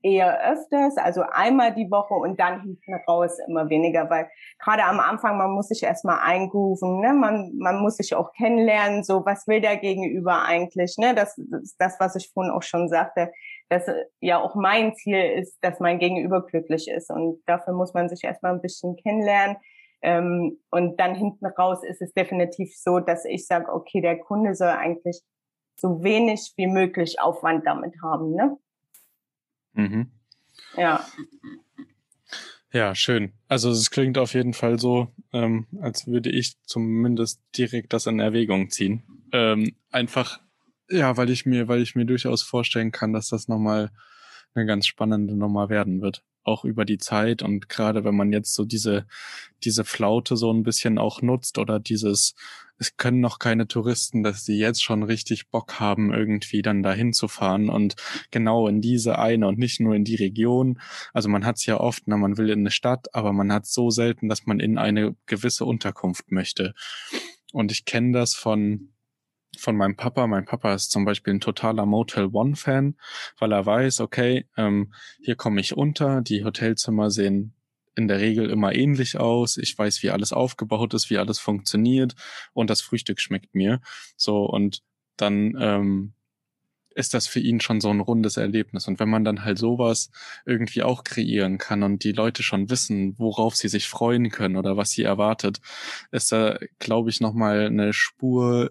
eher 0.03 0.53
öfters, 0.53 0.97
also 0.97 1.23
einmal 1.33 1.75
die 1.75 1.91
Woche 1.91 2.15
und 2.15 2.39
dann 2.39 2.63
hinten 2.63 2.95
raus 3.09 3.39
immer 3.49 3.69
weniger, 3.69 4.09
weil 4.09 4.31
gerade 4.59 4.85
am 4.85 5.01
Anfang, 5.01 5.37
man 5.37 5.51
muss 5.51 5.69
sich 5.69 5.83
erstmal 5.83 6.21
eingrooven, 6.21 7.01
ne? 7.01 7.13
man, 7.13 7.53
man 7.59 7.81
muss 7.81 7.97
sich 7.97 8.15
auch 8.15 8.33
kennenlernen, 8.33 9.03
so 9.03 9.27
was 9.27 9.47
will 9.47 9.61
der 9.61 9.77
Gegenüber 9.77 10.45
eigentlich, 10.45 10.97
ne? 10.99 11.15
das, 11.15 11.35
das, 11.51 11.77
das 11.79 12.01
was 12.01 12.15
ich 12.15 12.31
vorhin 12.33 12.53
auch 12.53 12.63
schon 12.63 12.89
sagte, 12.89 13.33
dass 13.69 13.87
ja 14.21 14.41
auch 14.41 14.55
mein 14.55 14.95
Ziel 14.95 15.21
ist, 15.39 15.59
dass 15.61 15.81
mein 15.81 15.99
Gegenüber 15.99 16.45
glücklich 16.45 16.89
ist 16.89 17.11
und 17.11 17.43
dafür 17.47 17.75
muss 17.75 17.95
man 17.95 18.09
sich 18.09 18.25
erstmal 18.25 18.53
ein 18.53 18.63
bisschen 18.63 18.97
kennenlernen, 18.97 19.57
ähm, 20.03 20.59
und 20.71 21.01
dann 21.01 21.15
hinten 21.15 21.47
raus 21.47 21.83
ist 21.83 22.03
es 22.03 22.13
definitiv 22.13 22.73
so, 22.77 23.01
dass 23.01 23.25
ich 23.25 23.47
sage, 23.47 23.73
okay, 23.73 24.01
der 24.01 24.19
Kunde 24.19 24.55
soll 24.55 24.69
eigentlich 24.69 25.21
so 25.77 26.03
wenig 26.03 26.53
wie 26.57 26.67
möglich 26.67 27.21
Aufwand 27.21 27.67
damit 27.67 27.95
haben. 28.03 28.35
Ne? 28.35 28.57
Mhm. 29.73 30.11
Ja. 30.77 31.05
Ja, 32.73 32.95
schön. 32.95 33.33
Also 33.49 33.71
es 33.71 33.91
klingt 33.91 34.19
auf 34.19 34.35
jeden 34.35 34.53
Fall 34.53 34.79
so, 34.79 35.09
ähm, 35.33 35.67
als 35.81 36.07
würde 36.07 36.31
ich 36.31 36.61
zumindest 36.63 37.43
direkt 37.57 37.93
das 37.93 38.07
in 38.07 38.21
Erwägung 38.21 38.71
ziehen. 38.71 39.03
Ähm, 39.33 39.77
einfach, 39.91 40.41
ja, 40.89 41.17
weil 41.17 41.31
ich 41.31 41.47
mir, 41.47 41.69
weil 41.69 41.83
ich 41.83 41.95
mir 41.95 42.07
durchaus 42.07 42.43
vorstellen 42.43 42.93
kann, 42.93 43.13
dass 43.13 43.29
das 43.29 43.49
nochmal 43.49 43.91
eine 44.55 44.67
ganz 44.67 44.87
spannende 44.87 45.37
Nummer 45.37 45.69
werden 45.69 46.01
wird 46.01 46.23
auch 46.47 46.65
über 46.65 46.85
die 46.85 46.99
Zeit 46.99 47.43
und 47.43 47.69
gerade 47.69 48.05
wenn 48.05 48.15
man 48.15 48.33
jetzt 48.33 48.55
so 48.55 48.65
diese, 48.65 49.07
diese 49.65 49.85
Flaute 49.85 50.37
so 50.37 50.53
ein 50.53 50.63
bisschen 50.63 50.99
auch 50.99 51.21
nutzt 51.23 51.59
oder 51.59 51.81
dieses, 51.81 52.35
es 52.79 52.97
können 52.97 53.21
noch 53.21 53.39
keine 53.39 53.67
Touristen, 53.67 54.23
dass 54.23 54.45
sie 54.45 54.59
jetzt 54.59 54.83
schon 54.83 55.03
richtig 55.03 55.51
Bock 55.51 55.81
haben, 55.81 56.13
irgendwie 56.13 56.63
dann 56.63 56.83
dahin 56.83 57.13
zu 57.13 57.27
fahren 57.29 57.69
und 57.69 57.97
genau 58.31 58.69
in 58.69 58.81
diese 58.81 59.19
eine 59.19 59.49
und 59.49 59.59
nicht 59.59 59.81
nur 59.81 59.95
in 59.95 60.05
die 60.05 60.17
Region. 60.17 60.81
Also 61.13 61.29
man 61.29 61.45
hat 61.45 61.57
es 61.57 61.67
ja 61.67 61.79
oft, 61.81 62.05
na, 62.07 62.17
man 62.17 62.37
will 62.37 62.51
in 62.51 62.61
eine 62.61 62.71
Stadt, 62.71 63.15
aber 63.15 63.33
man 63.33 63.53
hat 63.53 63.67
so 63.67 63.91
selten, 63.91 64.29
dass 64.29 64.47
man 64.47 64.61
in 64.61 64.79
eine 64.79 65.17
gewisse 65.27 65.65
Unterkunft 65.65 66.31
möchte. 66.31 66.75
Und 67.53 67.73
ich 67.73 67.87
kenne 67.87 68.13
das 68.13 68.35
von 68.35 68.91
von 69.59 69.77
meinem 69.77 69.97
Papa. 69.97 70.27
Mein 70.27 70.45
Papa 70.45 70.75
ist 70.75 70.91
zum 70.91 71.05
Beispiel 71.05 71.35
ein 71.35 71.41
totaler 71.41 71.87
Motel 71.87 72.27
One-Fan, 72.33 72.97
weil 73.39 73.53
er 73.53 73.67
weiß, 73.67 74.01
okay, 74.01 74.47
ähm, 74.57 74.93
hier 75.21 75.37
komme 75.37 75.61
ich 75.61 75.77
unter, 75.77 76.23
die 76.23 76.45
Hotelzimmer 76.45 77.11
sehen 77.11 77.55
in 77.97 78.09
der 78.09 78.21
Regel 78.21 78.51
immer 78.51 78.75
ähnlich 78.75 79.19
aus. 79.19 79.57
Ich 79.57 79.77
weiß, 79.77 80.03
wie 80.03 80.11
alles 80.11 80.33
aufgebaut 80.33 80.95
ist, 80.95 81.11
wie 81.11 81.19
alles 81.19 81.39
funktioniert 81.39 82.15
und 82.53 82.71
das 82.71 82.83
Frühstück 82.83 83.21
schmeckt 83.21 83.55
mir. 83.55 83.81
So 84.17 84.45
und 84.45 84.83
dann 85.17 85.55
ähm, 85.59 86.13
ist 86.97 87.15
das 87.15 87.27
für 87.27 87.41
ihn 87.41 87.61
schon 87.61 87.81
so 87.81 87.91
ein 87.91 88.01
rundes 88.01 88.37
Erlebnis. 88.37 88.89
Und 88.89 88.99
wenn 88.99 89.11
man 89.11 89.25
dann 89.25 89.45
halt 89.45 89.59
sowas 89.59 90.11
irgendwie 90.47 90.83
auch 90.83 91.05
kreieren 91.05 91.59
kann 91.59 91.83
und 91.83 92.05
die 92.05 92.13
Leute 92.13 92.43
schon 92.43 92.71
wissen, 92.71 93.15
worauf 93.19 93.55
sie 93.55 93.69
sich 93.69 93.87
freuen 93.87 94.31
können 94.31 94.57
oder 94.57 94.77
was 94.77 94.91
sie 94.91 95.03
erwartet, 95.03 95.61
ist 96.11 96.33
da, 96.33 96.59
glaube 96.79 97.11
ich, 97.11 97.21
nochmal 97.21 97.67
eine 97.67 97.93
Spur 97.93 98.71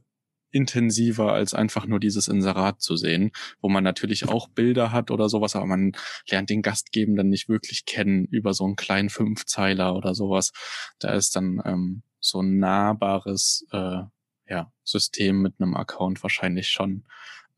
intensiver 0.55 1.33
als 1.33 1.53
einfach 1.53 1.85
nur 1.85 1.99
dieses 1.99 2.29
Inserat 2.29 2.81
zu 2.81 2.95
sehen, 2.95 3.31
wo 3.61 3.67
man 3.67 3.83
natürlich 3.83 4.29
auch 4.29 4.47
Bilder 4.47 4.93
hat 4.93 5.11
oder 5.11 5.27
sowas, 5.27 5.55
aber 5.55 5.65
man 5.65 5.91
lernt 6.29 6.49
den 6.49 6.61
Gastgebenden 6.61 7.29
nicht 7.29 7.49
wirklich 7.49 7.85
kennen 7.85 8.25
über 8.25 8.53
so 8.53 8.63
einen 8.63 8.77
kleinen 8.77 9.09
Fünfzeiler 9.09 9.95
oder 9.95 10.15
sowas. 10.15 10.53
Da 10.99 11.13
ist 11.13 11.35
dann 11.35 11.61
ähm, 11.65 12.03
so 12.19 12.41
ein 12.41 12.57
nahbares 12.57 13.67
äh, 13.71 14.03
ja, 14.47 14.71
System 14.83 15.41
mit 15.41 15.55
einem 15.59 15.75
Account 15.75 16.23
wahrscheinlich 16.23 16.69
schon 16.69 17.03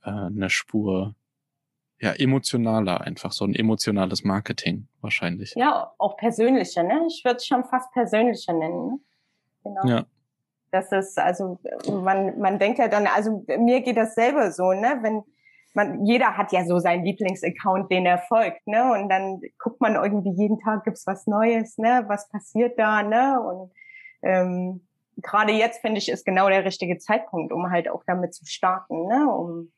äh, 0.04 0.10
eine 0.10 0.50
Spur 0.50 1.16
ja, 2.00 2.14
emotionaler 2.14 3.02
einfach, 3.02 3.32
so 3.32 3.46
ein 3.46 3.56
emotionales 3.56 4.24
Marketing 4.24 4.88
wahrscheinlich. 5.02 5.54
Ja, 5.56 5.94
auch 5.98 6.18
persönlicher, 6.18 6.84
ne? 6.84 7.06
Ich 7.08 7.24
würde 7.26 7.38
es 7.38 7.46
schon 7.48 7.64
fast 7.64 7.92
persönlicher 7.92 8.54
nennen. 8.54 8.88
Ne? 8.88 9.00
Genau. 9.64 9.88
Ja. 9.88 10.06
Das 10.78 10.92
ist, 10.92 11.18
also 11.18 11.60
man, 11.90 12.38
man 12.40 12.60
denkt 12.60 12.78
ja 12.78 12.88
dann, 12.88 13.08
also 13.08 13.44
mir 13.58 13.82
geht 13.82 13.98
das 13.98 14.14
selber 14.14 14.52
so, 14.52 14.74
ne? 14.74 15.00
Wenn 15.02 15.24
man, 15.74 16.06
jeder 16.06 16.38
hat 16.38 16.52
ja 16.52 16.66
so 16.66 16.80
seinen 16.80 17.04
Lieblingsaccount, 17.04 17.92
den 17.92 18.06
er 18.06 18.20
folgt, 18.20 18.66
ne? 18.68 18.92
Und 18.92 19.10
dann 19.10 19.42
guckt 19.58 19.82
man 19.82 19.96
irgendwie 19.96 20.32
jeden 20.32 20.60
Tag, 20.60 20.84
gibt's 20.84 21.08
was 21.08 21.26
Neues, 21.26 21.78
ne? 21.78 22.04
Was 22.08 22.30
passiert 22.30 22.78
da, 22.78 23.02
ne? 23.02 23.42
Und 23.42 23.72
ähm, 24.22 24.88
gerade 25.18 25.52
jetzt 25.52 25.82
finde 25.82 25.98
ich, 25.98 26.10
ist 26.10 26.26
genau 26.26 26.48
der 26.48 26.64
richtige 26.64 27.00
Zeitpunkt, 27.00 27.52
um 27.52 27.72
halt 27.72 27.90
auch 27.90 28.04
damit 28.06 28.36
zu 28.36 28.46
starten, 28.46 29.08
ne? 29.08 29.32
Um 29.32 29.72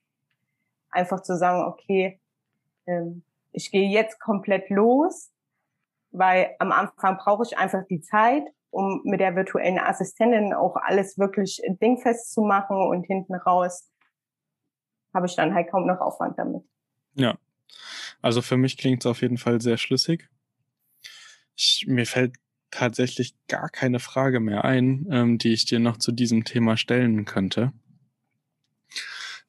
einfach 0.90 1.22
zu 1.22 1.38
sagen, 1.38 1.64
okay, 1.64 2.20
ähm, 2.88 3.24
ich 3.52 3.72
gehe 3.72 3.90
jetzt 3.90 4.20
komplett 4.20 4.70
los, 4.70 5.32
weil 6.12 6.56
am 6.60 6.72
Anfang 6.72 7.18
brauche 7.18 7.44
ich 7.44 7.58
einfach 7.58 7.86
die 7.90 8.02
Zeit, 8.02 8.44
um 8.71 9.01
mit 9.03 9.19
der 9.19 9.36
virtuellen 9.36 9.79
Assistentin 9.79 10.53
auch 10.53 10.75
alles 10.75 11.17
wirklich 11.17 11.62
dingfest 11.82 12.32
zu 12.32 12.41
machen 12.41 12.77
und 12.77 13.03
hinten 13.05 13.36
raus 13.36 13.89
habe 15.13 15.25
ich 15.25 15.36
dann 15.36 15.53
halt 15.53 15.69
kaum 15.71 15.88
noch 15.88 15.99
Aufwand 15.99 16.38
damit. 16.38 16.63
Ja, 17.15 17.38
also 18.21 18.41
für 18.41 18.58
mich 18.58 18.77
klingt 18.77 19.03
es 19.03 19.10
auf 19.10 19.21
jeden 19.21 19.38
Fall 19.38 19.62
sehr 19.62 19.77
schlüssig. 19.77 20.29
Ich, 21.55 21.86
mir 21.88 22.05
fällt 22.05 22.36
tatsächlich 22.71 23.36
gar 23.47 23.69
keine 23.69 23.99
Frage 23.99 24.39
mehr 24.39 24.63
ein, 24.63 25.08
ähm, 25.12 25.38
die 25.39 25.53
ich 25.53 25.65
dir 25.65 25.79
noch 25.79 25.97
zu 25.97 26.12
diesem 26.12 26.43
Thema 26.43 26.77
stellen 26.77 27.25
könnte. 27.25 27.73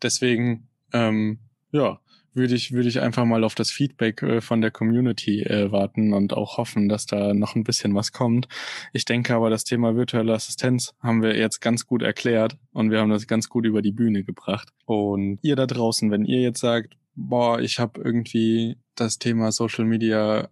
Deswegen 0.03 0.69
ähm, 0.93 1.41
ja, 1.73 2.01
würde 2.35 2.55
ich, 2.55 2.73
würde 2.73 2.89
ich 2.89 3.01
einfach 3.01 3.25
mal 3.25 3.45
auf 3.45 3.55
das 3.55 3.71
Feedback 3.71 4.23
äh, 4.23 4.41
von 4.41 4.61
der 4.61 4.71
Community 4.71 5.43
äh, 5.43 5.71
warten 5.73 6.13
und 6.13 6.33
auch 6.33 6.59
hoffen, 6.59 6.89
dass 6.89 7.07
da 7.07 7.35
noch 7.35 7.55
ein 7.55 7.65
bisschen 7.65 7.95
was 7.95 8.13
kommt. 8.13 8.49
Ich 8.93 9.05
denke 9.05 9.35
aber, 9.35 9.51
das 9.51 9.65
Thema 9.65 9.97
virtuelle 9.97 10.33
Assistenz 10.33 10.95
haben 11.01 11.23
wir 11.23 11.37
jetzt 11.37 11.61
ganz 11.61 11.87
gut 11.87 12.03
erklärt 12.03 12.57
und 12.73 12.91
wir 12.91 13.01
haben 13.01 13.11
das 13.11 13.27
ganz 13.27 13.49
gut 13.49 13.67
über 13.67 13.83
die 13.83 13.93
Bühne 13.93 14.25
gebracht. 14.25 14.69
Und 14.87 15.39
ihr 15.43 15.57
da 15.57 15.67
draußen, 15.67 16.11
wenn 16.11 16.25
ihr 16.25 16.41
jetzt 16.41 16.61
sagt, 16.61 16.97
boah, 17.15 17.61
ich 17.61 17.79
habe 17.79 18.01
irgendwie 18.01 18.77
das 18.95 19.19
Thema 19.19 19.53
Social 19.53 19.85
Media 19.85 20.49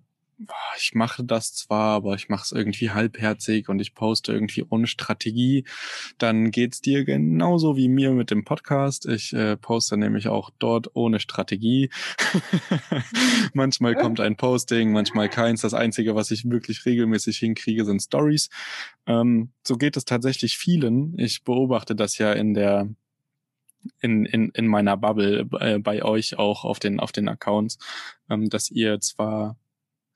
ich 0.77 0.94
mache 0.94 1.24
das 1.24 1.53
zwar, 1.55 1.96
aber 1.96 2.14
ich 2.14 2.29
mache 2.29 2.44
es 2.44 2.53
irgendwie 2.53 2.90
halbherzig 2.90 3.68
und 3.68 3.81
ich 3.81 3.94
poste 3.94 4.33
irgendwie 4.33 4.64
ohne 4.68 4.87
Strategie, 4.87 5.64
dann 6.18 6.51
geht's 6.51 6.81
dir 6.81 7.05
genauso 7.05 7.77
wie 7.77 7.88
mir 7.88 8.12
mit 8.12 8.31
dem 8.31 8.44
Podcast. 8.44 9.07
Ich 9.07 9.33
äh, 9.33 9.57
poste 9.57 9.96
nämlich 9.96 10.29
auch 10.29 10.51
dort 10.59 10.94
ohne 10.94 11.18
Strategie. 11.20 11.90
manchmal 13.53 13.94
kommt 13.96 14.20
ein 14.20 14.37
Posting, 14.37 14.92
manchmal 14.92 15.29
keins. 15.29 15.62
Das 15.62 15.74
Einzige, 15.74 16.14
was 16.14 16.31
ich 16.31 16.48
wirklich 16.48 16.87
regelmäßig 16.87 17.38
hinkriege, 17.38 17.85
sind 17.85 18.01
Stories. 18.01 18.48
Ähm, 19.07 19.51
so 19.66 19.77
geht 19.77 19.96
es 19.96 20.05
tatsächlich 20.05 20.57
vielen. 20.57 21.18
Ich 21.18 21.42
beobachte 21.42 21.96
das 21.96 22.18
ja 22.18 22.33
in 22.33 22.55
der 22.55 22.88
in, 24.01 24.24
in, 24.24 24.51
in 24.51 24.66
meiner 24.66 24.96
Bubble 24.96 25.48
äh, 25.61 25.79
bei 25.79 26.03
euch 26.03 26.38
auch 26.38 26.64
auf 26.64 26.79
den, 26.79 27.01
auf 27.01 27.12
den 27.12 27.29
Accounts, 27.29 27.79
ähm, 28.29 28.51
dass 28.51 28.70
ihr 28.70 29.01
zwar 29.01 29.57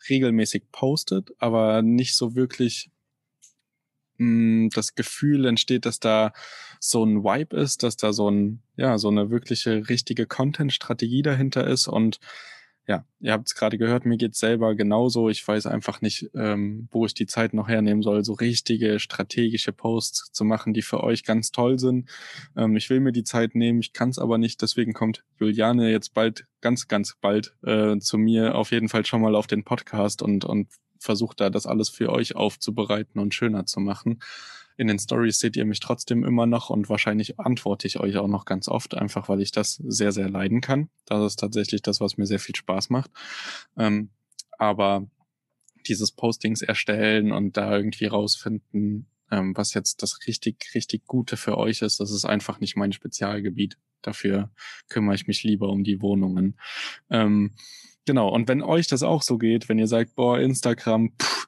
regelmäßig 0.08 0.64
postet, 0.72 1.32
aber 1.38 1.82
nicht 1.82 2.16
so 2.16 2.34
wirklich 2.34 2.90
mh, 4.18 4.64
hm, 4.64 4.70
das 4.74 4.94
Gefühl 4.94 5.44
entsteht, 5.46 5.86
dass 5.86 5.98
da 6.00 6.32
so 6.80 7.04
ein 7.04 7.22
Vibe 7.24 7.56
ist, 7.56 7.82
dass 7.82 7.96
da 7.96 8.12
so 8.12 8.30
ein, 8.30 8.62
ja, 8.76 8.98
so 8.98 9.08
eine 9.08 9.30
wirkliche 9.30 9.88
richtige 9.88 10.26
Content-Strategie 10.26 11.22
dahinter 11.22 11.66
ist 11.66 11.88
und 11.88 12.18
ja, 12.88 13.04
ihr 13.20 13.32
habt 13.32 13.46
es 13.46 13.54
gerade 13.54 13.78
gehört, 13.78 14.06
mir 14.06 14.16
geht's 14.16 14.40
selber 14.40 14.74
genauso. 14.74 15.28
Ich 15.28 15.46
weiß 15.46 15.66
einfach 15.66 16.00
nicht, 16.00 16.30
ähm, 16.34 16.88
wo 16.90 17.06
ich 17.06 17.14
die 17.14 17.26
Zeit 17.26 17.54
noch 17.54 17.68
hernehmen 17.68 18.02
soll, 18.02 18.24
so 18.24 18.32
richtige 18.32 18.98
strategische 18.98 19.72
Posts 19.72 20.32
zu 20.32 20.44
machen, 20.44 20.74
die 20.74 20.82
für 20.82 21.02
euch 21.04 21.22
ganz 21.22 21.52
toll 21.52 21.78
sind. 21.78 22.10
Ähm, 22.56 22.76
ich 22.76 22.90
will 22.90 22.98
mir 22.98 23.12
die 23.12 23.22
Zeit 23.22 23.54
nehmen, 23.54 23.80
ich 23.80 23.92
kann 23.92 24.08
es 24.08 24.18
aber 24.18 24.36
nicht. 24.36 24.60
Deswegen 24.62 24.94
kommt 24.94 25.24
Juliane 25.38 25.92
jetzt 25.92 26.12
bald, 26.12 26.46
ganz, 26.60 26.88
ganz 26.88 27.16
bald 27.20 27.54
äh, 27.62 27.98
zu 27.98 28.18
mir 28.18 28.56
auf 28.56 28.72
jeden 28.72 28.88
Fall 28.88 29.06
schon 29.06 29.22
mal 29.22 29.36
auf 29.36 29.46
den 29.46 29.62
Podcast 29.62 30.20
und, 30.20 30.44
und 30.44 30.68
versucht 30.98 31.40
da 31.40 31.50
das 31.50 31.66
alles 31.66 31.88
für 31.88 32.10
euch 32.10 32.34
aufzubereiten 32.34 33.20
und 33.20 33.34
schöner 33.34 33.64
zu 33.64 33.78
machen. 33.78 34.18
In 34.76 34.86
den 34.86 34.98
Stories 34.98 35.38
seht 35.38 35.56
ihr 35.56 35.64
mich 35.64 35.80
trotzdem 35.80 36.24
immer 36.24 36.46
noch 36.46 36.70
und 36.70 36.88
wahrscheinlich 36.88 37.38
antworte 37.38 37.86
ich 37.86 38.00
euch 38.00 38.16
auch 38.16 38.28
noch 38.28 38.44
ganz 38.44 38.68
oft, 38.68 38.94
einfach 38.94 39.28
weil 39.28 39.40
ich 39.40 39.52
das 39.52 39.74
sehr, 39.74 40.12
sehr 40.12 40.28
leiden 40.28 40.60
kann. 40.60 40.88
Das 41.06 41.24
ist 41.24 41.38
tatsächlich 41.38 41.82
das, 41.82 42.00
was 42.00 42.16
mir 42.16 42.26
sehr 42.26 42.38
viel 42.38 42.56
Spaß 42.56 42.90
macht. 42.90 43.10
Ähm, 43.76 44.10
aber 44.58 45.06
dieses 45.86 46.12
Postings 46.12 46.62
erstellen 46.62 47.32
und 47.32 47.56
da 47.56 47.76
irgendwie 47.76 48.06
rausfinden, 48.06 49.06
ähm, 49.30 49.56
was 49.56 49.74
jetzt 49.74 50.02
das 50.02 50.20
richtig, 50.26 50.70
richtig 50.74 51.06
Gute 51.06 51.36
für 51.36 51.58
euch 51.58 51.82
ist, 51.82 52.00
das 52.00 52.10
ist 52.10 52.24
einfach 52.24 52.60
nicht 52.60 52.76
mein 52.76 52.92
Spezialgebiet. 52.92 53.78
Dafür 54.02 54.50
kümmere 54.88 55.14
ich 55.14 55.26
mich 55.26 55.42
lieber 55.42 55.68
um 55.68 55.84
die 55.84 56.02
Wohnungen. 56.02 56.58
Ähm, 57.10 57.52
genau, 58.04 58.28
und 58.28 58.48
wenn 58.48 58.62
euch 58.62 58.88
das 58.88 59.02
auch 59.02 59.22
so 59.22 59.38
geht, 59.38 59.68
wenn 59.68 59.78
ihr 59.78 59.86
sagt, 59.86 60.14
boah, 60.14 60.38
Instagram, 60.38 61.12
pff, 61.20 61.46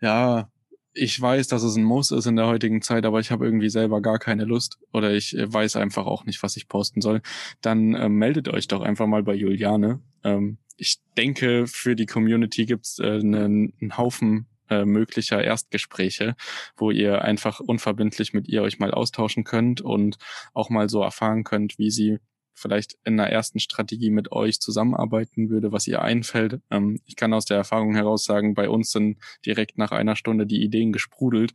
ja, 0.00 0.50
ich 0.96 1.20
weiß, 1.20 1.48
dass 1.48 1.62
es 1.62 1.76
ein 1.76 1.84
Muss 1.84 2.10
ist 2.10 2.26
in 2.26 2.36
der 2.36 2.46
heutigen 2.46 2.82
Zeit, 2.82 3.04
aber 3.04 3.20
ich 3.20 3.30
habe 3.30 3.44
irgendwie 3.44 3.68
selber 3.68 4.00
gar 4.00 4.18
keine 4.18 4.44
Lust 4.44 4.78
oder 4.92 5.12
ich 5.12 5.36
äh, 5.36 5.52
weiß 5.52 5.76
einfach 5.76 6.06
auch 6.06 6.24
nicht, 6.24 6.42
was 6.42 6.56
ich 6.56 6.68
posten 6.68 7.00
soll, 7.00 7.22
dann 7.60 7.94
äh, 7.94 8.08
meldet 8.08 8.48
euch 8.48 8.66
doch 8.68 8.80
einfach 8.80 9.06
mal 9.06 9.22
bei 9.22 9.34
Juliane. 9.34 10.00
Ähm, 10.24 10.58
ich 10.76 10.98
denke, 11.16 11.66
für 11.66 11.96
die 11.96 12.06
Community 12.06 12.66
gibt's 12.66 12.98
äh, 12.98 13.18
einen, 13.18 13.72
einen 13.80 13.96
Haufen 13.96 14.46
äh, 14.68 14.84
möglicher 14.84 15.42
Erstgespräche, 15.42 16.34
wo 16.76 16.90
ihr 16.90 17.22
einfach 17.22 17.60
unverbindlich 17.60 18.32
mit 18.32 18.48
ihr 18.48 18.62
euch 18.62 18.78
mal 18.78 18.92
austauschen 18.92 19.44
könnt 19.44 19.80
und 19.80 20.16
auch 20.54 20.70
mal 20.70 20.88
so 20.88 21.02
erfahren 21.02 21.44
könnt, 21.44 21.78
wie 21.78 21.90
sie 21.90 22.18
vielleicht 22.56 22.96
in 23.04 23.20
einer 23.20 23.30
ersten 23.30 23.60
Strategie 23.60 24.10
mit 24.10 24.32
euch 24.32 24.60
zusammenarbeiten 24.60 25.50
würde, 25.50 25.72
was 25.72 25.86
ihr 25.86 26.02
einfällt. 26.02 26.60
Ähm, 26.70 27.00
ich 27.04 27.16
kann 27.16 27.32
aus 27.32 27.44
der 27.44 27.58
Erfahrung 27.58 27.94
heraus 27.94 28.24
sagen, 28.24 28.54
bei 28.54 28.68
uns 28.68 28.90
sind 28.90 29.18
direkt 29.44 29.78
nach 29.78 29.92
einer 29.92 30.16
Stunde 30.16 30.46
die 30.46 30.62
Ideen 30.62 30.92
gesprudelt, 30.92 31.52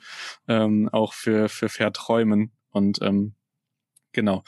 ähm, 0.47 0.87
auch 0.89 1.13
für, 1.13 1.49
für 1.49 1.69
Verträumen. 1.69 2.51
Und 2.69 3.01
ähm, 3.01 3.33
genau, 4.13 4.43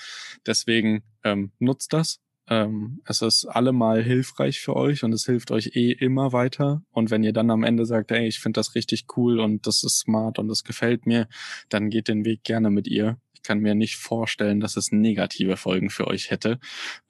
deswegen 0.45 1.03
ähm, 1.23 1.51
nutzt 1.59 1.91
das. 1.91 2.19
Ähm, 2.47 3.01
es 3.05 3.21
ist 3.21 3.45
allemal 3.45 4.03
hilfreich 4.03 4.59
für 4.59 4.75
euch 4.75 5.03
und 5.03 5.13
es 5.13 5.25
hilft 5.25 5.51
euch 5.51 5.75
eh 5.75 5.91
immer 5.91 6.33
weiter. 6.33 6.83
Und 6.91 7.09
wenn 7.09 7.23
ihr 7.23 7.33
dann 7.33 7.49
am 7.49 7.63
Ende 7.63 7.85
sagt, 7.85 8.11
ey, 8.11 8.27
ich 8.27 8.39
finde 8.39 8.59
das 8.59 8.75
richtig 8.75 9.05
cool 9.17 9.39
und 9.39 9.65
das 9.65 9.83
ist 9.83 9.99
smart 9.99 10.39
und 10.39 10.49
das 10.49 10.63
gefällt 10.63 11.05
mir, 11.05 11.27
dann 11.69 11.89
geht 11.89 12.09
den 12.09 12.25
Weg 12.25 12.43
gerne 12.43 12.69
mit 12.69 12.87
ihr 12.87 13.17
kann 13.43 13.60
mir 13.60 13.75
nicht 13.75 13.97
vorstellen, 13.97 14.60
dass 14.60 14.77
es 14.77 14.91
negative 14.91 15.58
Folgen 15.58 15.89
für 15.89 16.08
euch 16.08 16.32
hätte. 16.32 16.60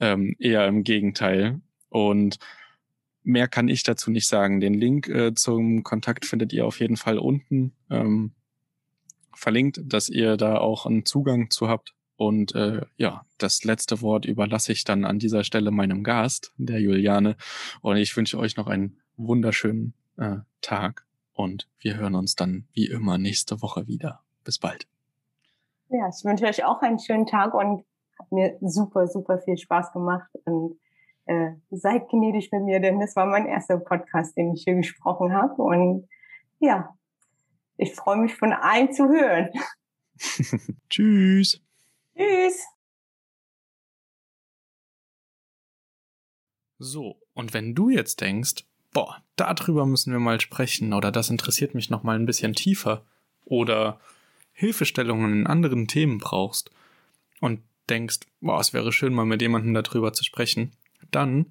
Ähm, 0.00 0.36
eher 0.38 0.66
im 0.66 0.84
Gegenteil. 0.84 1.60
Und 1.88 2.38
mehr 3.22 3.48
kann 3.48 3.68
ich 3.68 3.82
dazu 3.82 4.10
nicht 4.10 4.28
sagen. 4.28 4.60
Den 4.60 4.74
Link 4.74 5.08
äh, 5.08 5.34
zum 5.34 5.82
Kontakt 5.82 6.26
findet 6.26 6.52
ihr 6.52 6.66
auf 6.66 6.80
jeden 6.80 6.96
Fall 6.96 7.18
unten 7.18 7.72
ähm, 7.90 8.32
verlinkt, 9.32 9.80
dass 9.84 10.08
ihr 10.08 10.36
da 10.36 10.58
auch 10.58 10.86
einen 10.86 11.04
Zugang 11.06 11.50
zu 11.50 11.68
habt. 11.68 11.94
Und 12.16 12.54
äh, 12.54 12.82
ja, 12.96 13.26
das 13.38 13.64
letzte 13.64 14.00
Wort 14.00 14.24
überlasse 14.24 14.72
ich 14.72 14.84
dann 14.84 15.04
an 15.04 15.18
dieser 15.18 15.42
Stelle 15.42 15.70
meinem 15.70 16.04
Gast, 16.04 16.52
der 16.56 16.80
Juliane. 16.80 17.36
Und 17.80 17.96
ich 17.96 18.16
wünsche 18.16 18.38
euch 18.38 18.56
noch 18.56 18.68
einen 18.68 18.98
wunderschönen 19.16 19.94
äh, 20.16 20.36
Tag. 20.60 21.06
Und 21.32 21.68
wir 21.80 21.96
hören 21.96 22.14
uns 22.14 22.36
dann 22.36 22.68
wie 22.72 22.86
immer 22.86 23.18
nächste 23.18 23.60
Woche 23.60 23.88
wieder. 23.88 24.20
Bis 24.44 24.58
bald. 24.58 24.93
Ja, 25.88 26.08
ich 26.08 26.24
wünsche 26.24 26.46
euch 26.46 26.64
auch 26.64 26.80
einen 26.82 26.98
schönen 26.98 27.26
Tag 27.26 27.54
und 27.54 27.84
hat 28.18 28.32
mir 28.32 28.56
super, 28.60 29.06
super 29.06 29.38
viel 29.38 29.56
Spaß 29.56 29.92
gemacht. 29.92 30.30
Und 30.44 30.78
äh, 31.26 31.52
seid 31.70 32.08
gnädig 32.08 32.50
mit 32.52 32.62
mir, 32.62 32.80
denn 32.80 33.00
das 33.00 33.16
war 33.16 33.26
mein 33.26 33.46
erster 33.46 33.78
Podcast, 33.78 34.36
den 34.36 34.54
ich 34.54 34.64
hier 34.64 34.74
gesprochen 34.74 35.32
habe. 35.32 35.62
Und 35.62 36.08
ja, 36.58 36.94
ich 37.76 37.94
freue 37.94 38.18
mich 38.18 38.34
von 38.34 38.52
allen 38.52 38.92
zu 38.92 39.08
hören. 39.08 39.50
Tschüss. 40.90 41.60
Tschüss. 42.16 42.64
So, 46.78 47.16
und 47.34 47.54
wenn 47.54 47.74
du 47.74 47.88
jetzt 47.88 48.20
denkst, 48.20 48.64
boah, 48.92 49.22
darüber 49.36 49.86
müssen 49.86 50.12
wir 50.12 50.20
mal 50.20 50.40
sprechen 50.40 50.92
oder 50.92 51.10
das 51.10 51.30
interessiert 51.30 51.74
mich 51.74 51.90
noch 51.90 52.02
mal 52.02 52.16
ein 52.16 52.26
bisschen 52.26 52.52
tiefer 52.52 53.04
oder 53.44 54.00
Hilfestellungen 54.54 55.32
in 55.32 55.46
anderen 55.46 55.88
Themen 55.88 56.18
brauchst 56.18 56.70
und 57.40 57.60
denkst, 57.90 58.20
boah, 58.40 58.60
es 58.60 58.72
wäre 58.72 58.92
schön 58.92 59.12
mal 59.12 59.26
mit 59.26 59.42
jemandem 59.42 59.74
darüber 59.74 60.12
zu 60.12 60.22
sprechen, 60.24 60.70
dann 61.10 61.46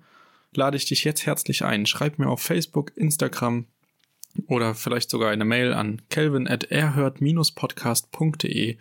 lade 0.53 0.77
ich 0.77 0.85
dich 0.85 1.03
jetzt 1.03 1.25
herzlich 1.25 1.65
ein. 1.65 1.85
Schreib 1.85 2.17
mir 2.17 2.29
auf 2.29 2.41
Facebook, 2.41 2.95
Instagram 2.95 3.65
oder 4.47 4.73
vielleicht 4.73 5.09
sogar 5.09 5.31
eine 5.31 5.43
Mail 5.45 5.73
an 5.73 6.01
kelvin 6.09 6.47
at 6.47 6.63
erhört-podcast.de 6.63 8.77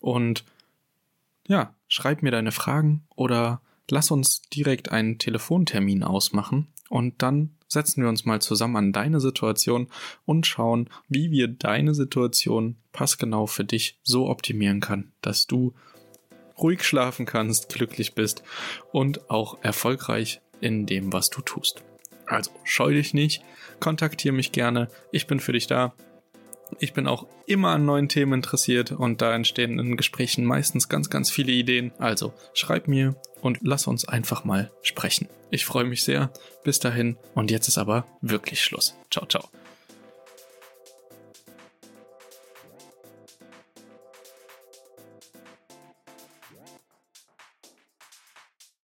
und 0.00 0.44
ja, 1.48 1.74
schreib 1.88 2.22
mir 2.22 2.30
deine 2.30 2.52
Fragen 2.52 3.02
oder 3.14 3.60
lass 3.90 4.10
uns 4.10 4.42
direkt 4.42 4.92
einen 4.92 5.18
Telefontermin 5.18 6.02
ausmachen 6.02 6.68
und 6.88 7.22
dann 7.22 7.55
setzen 7.68 8.02
wir 8.02 8.08
uns 8.08 8.24
mal 8.24 8.40
zusammen 8.40 8.76
an 8.76 8.92
deine 8.92 9.20
Situation 9.20 9.88
und 10.24 10.46
schauen, 10.46 10.88
wie 11.08 11.30
wir 11.30 11.48
deine 11.48 11.94
Situation 11.94 12.76
passgenau 12.92 13.46
für 13.46 13.64
dich 13.64 13.98
so 14.02 14.28
optimieren 14.28 14.80
kann, 14.80 15.12
dass 15.20 15.46
du 15.46 15.74
ruhig 16.58 16.84
schlafen 16.84 17.26
kannst, 17.26 17.68
glücklich 17.68 18.14
bist 18.14 18.42
und 18.92 19.30
auch 19.30 19.62
erfolgreich 19.62 20.40
in 20.60 20.86
dem, 20.86 21.12
was 21.12 21.30
du 21.30 21.42
tust. 21.42 21.82
Also 22.26 22.50
scheu 22.64 22.92
dich 22.92 23.14
nicht, 23.14 23.42
kontaktiere 23.80 24.34
mich 24.34 24.52
gerne, 24.52 24.88
ich 25.12 25.26
bin 25.26 25.40
für 25.40 25.52
dich 25.52 25.66
da. 25.66 25.94
Ich 26.80 26.92
bin 26.92 27.06
auch 27.06 27.26
immer 27.46 27.70
an 27.70 27.84
neuen 27.84 28.08
Themen 28.08 28.34
interessiert 28.34 28.92
und 28.92 29.22
da 29.22 29.34
entstehen 29.34 29.78
in 29.78 29.96
Gesprächen 29.96 30.44
meistens 30.44 30.88
ganz, 30.88 31.10
ganz 31.10 31.30
viele 31.30 31.52
Ideen. 31.52 31.92
Also 31.98 32.32
schreib 32.54 32.88
mir 32.88 33.16
und 33.40 33.58
lass 33.62 33.86
uns 33.86 34.06
einfach 34.06 34.44
mal 34.44 34.70
sprechen. 34.82 35.28
Ich 35.50 35.64
freue 35.64 35.84
mich 35.84 36.02
sehr. 36.02 36.30
Bis 36.64 36.78
dahin 36.80 37.16
und 37.34 37.50
jetzt 37.50 37.68
ist 37.68 37.78
aber 37.78 38.06
wirklich 38.20 38.62
Schluss. 38.62 38.96
Ciao, 39.10 39.26
ciao. 39.26 39.48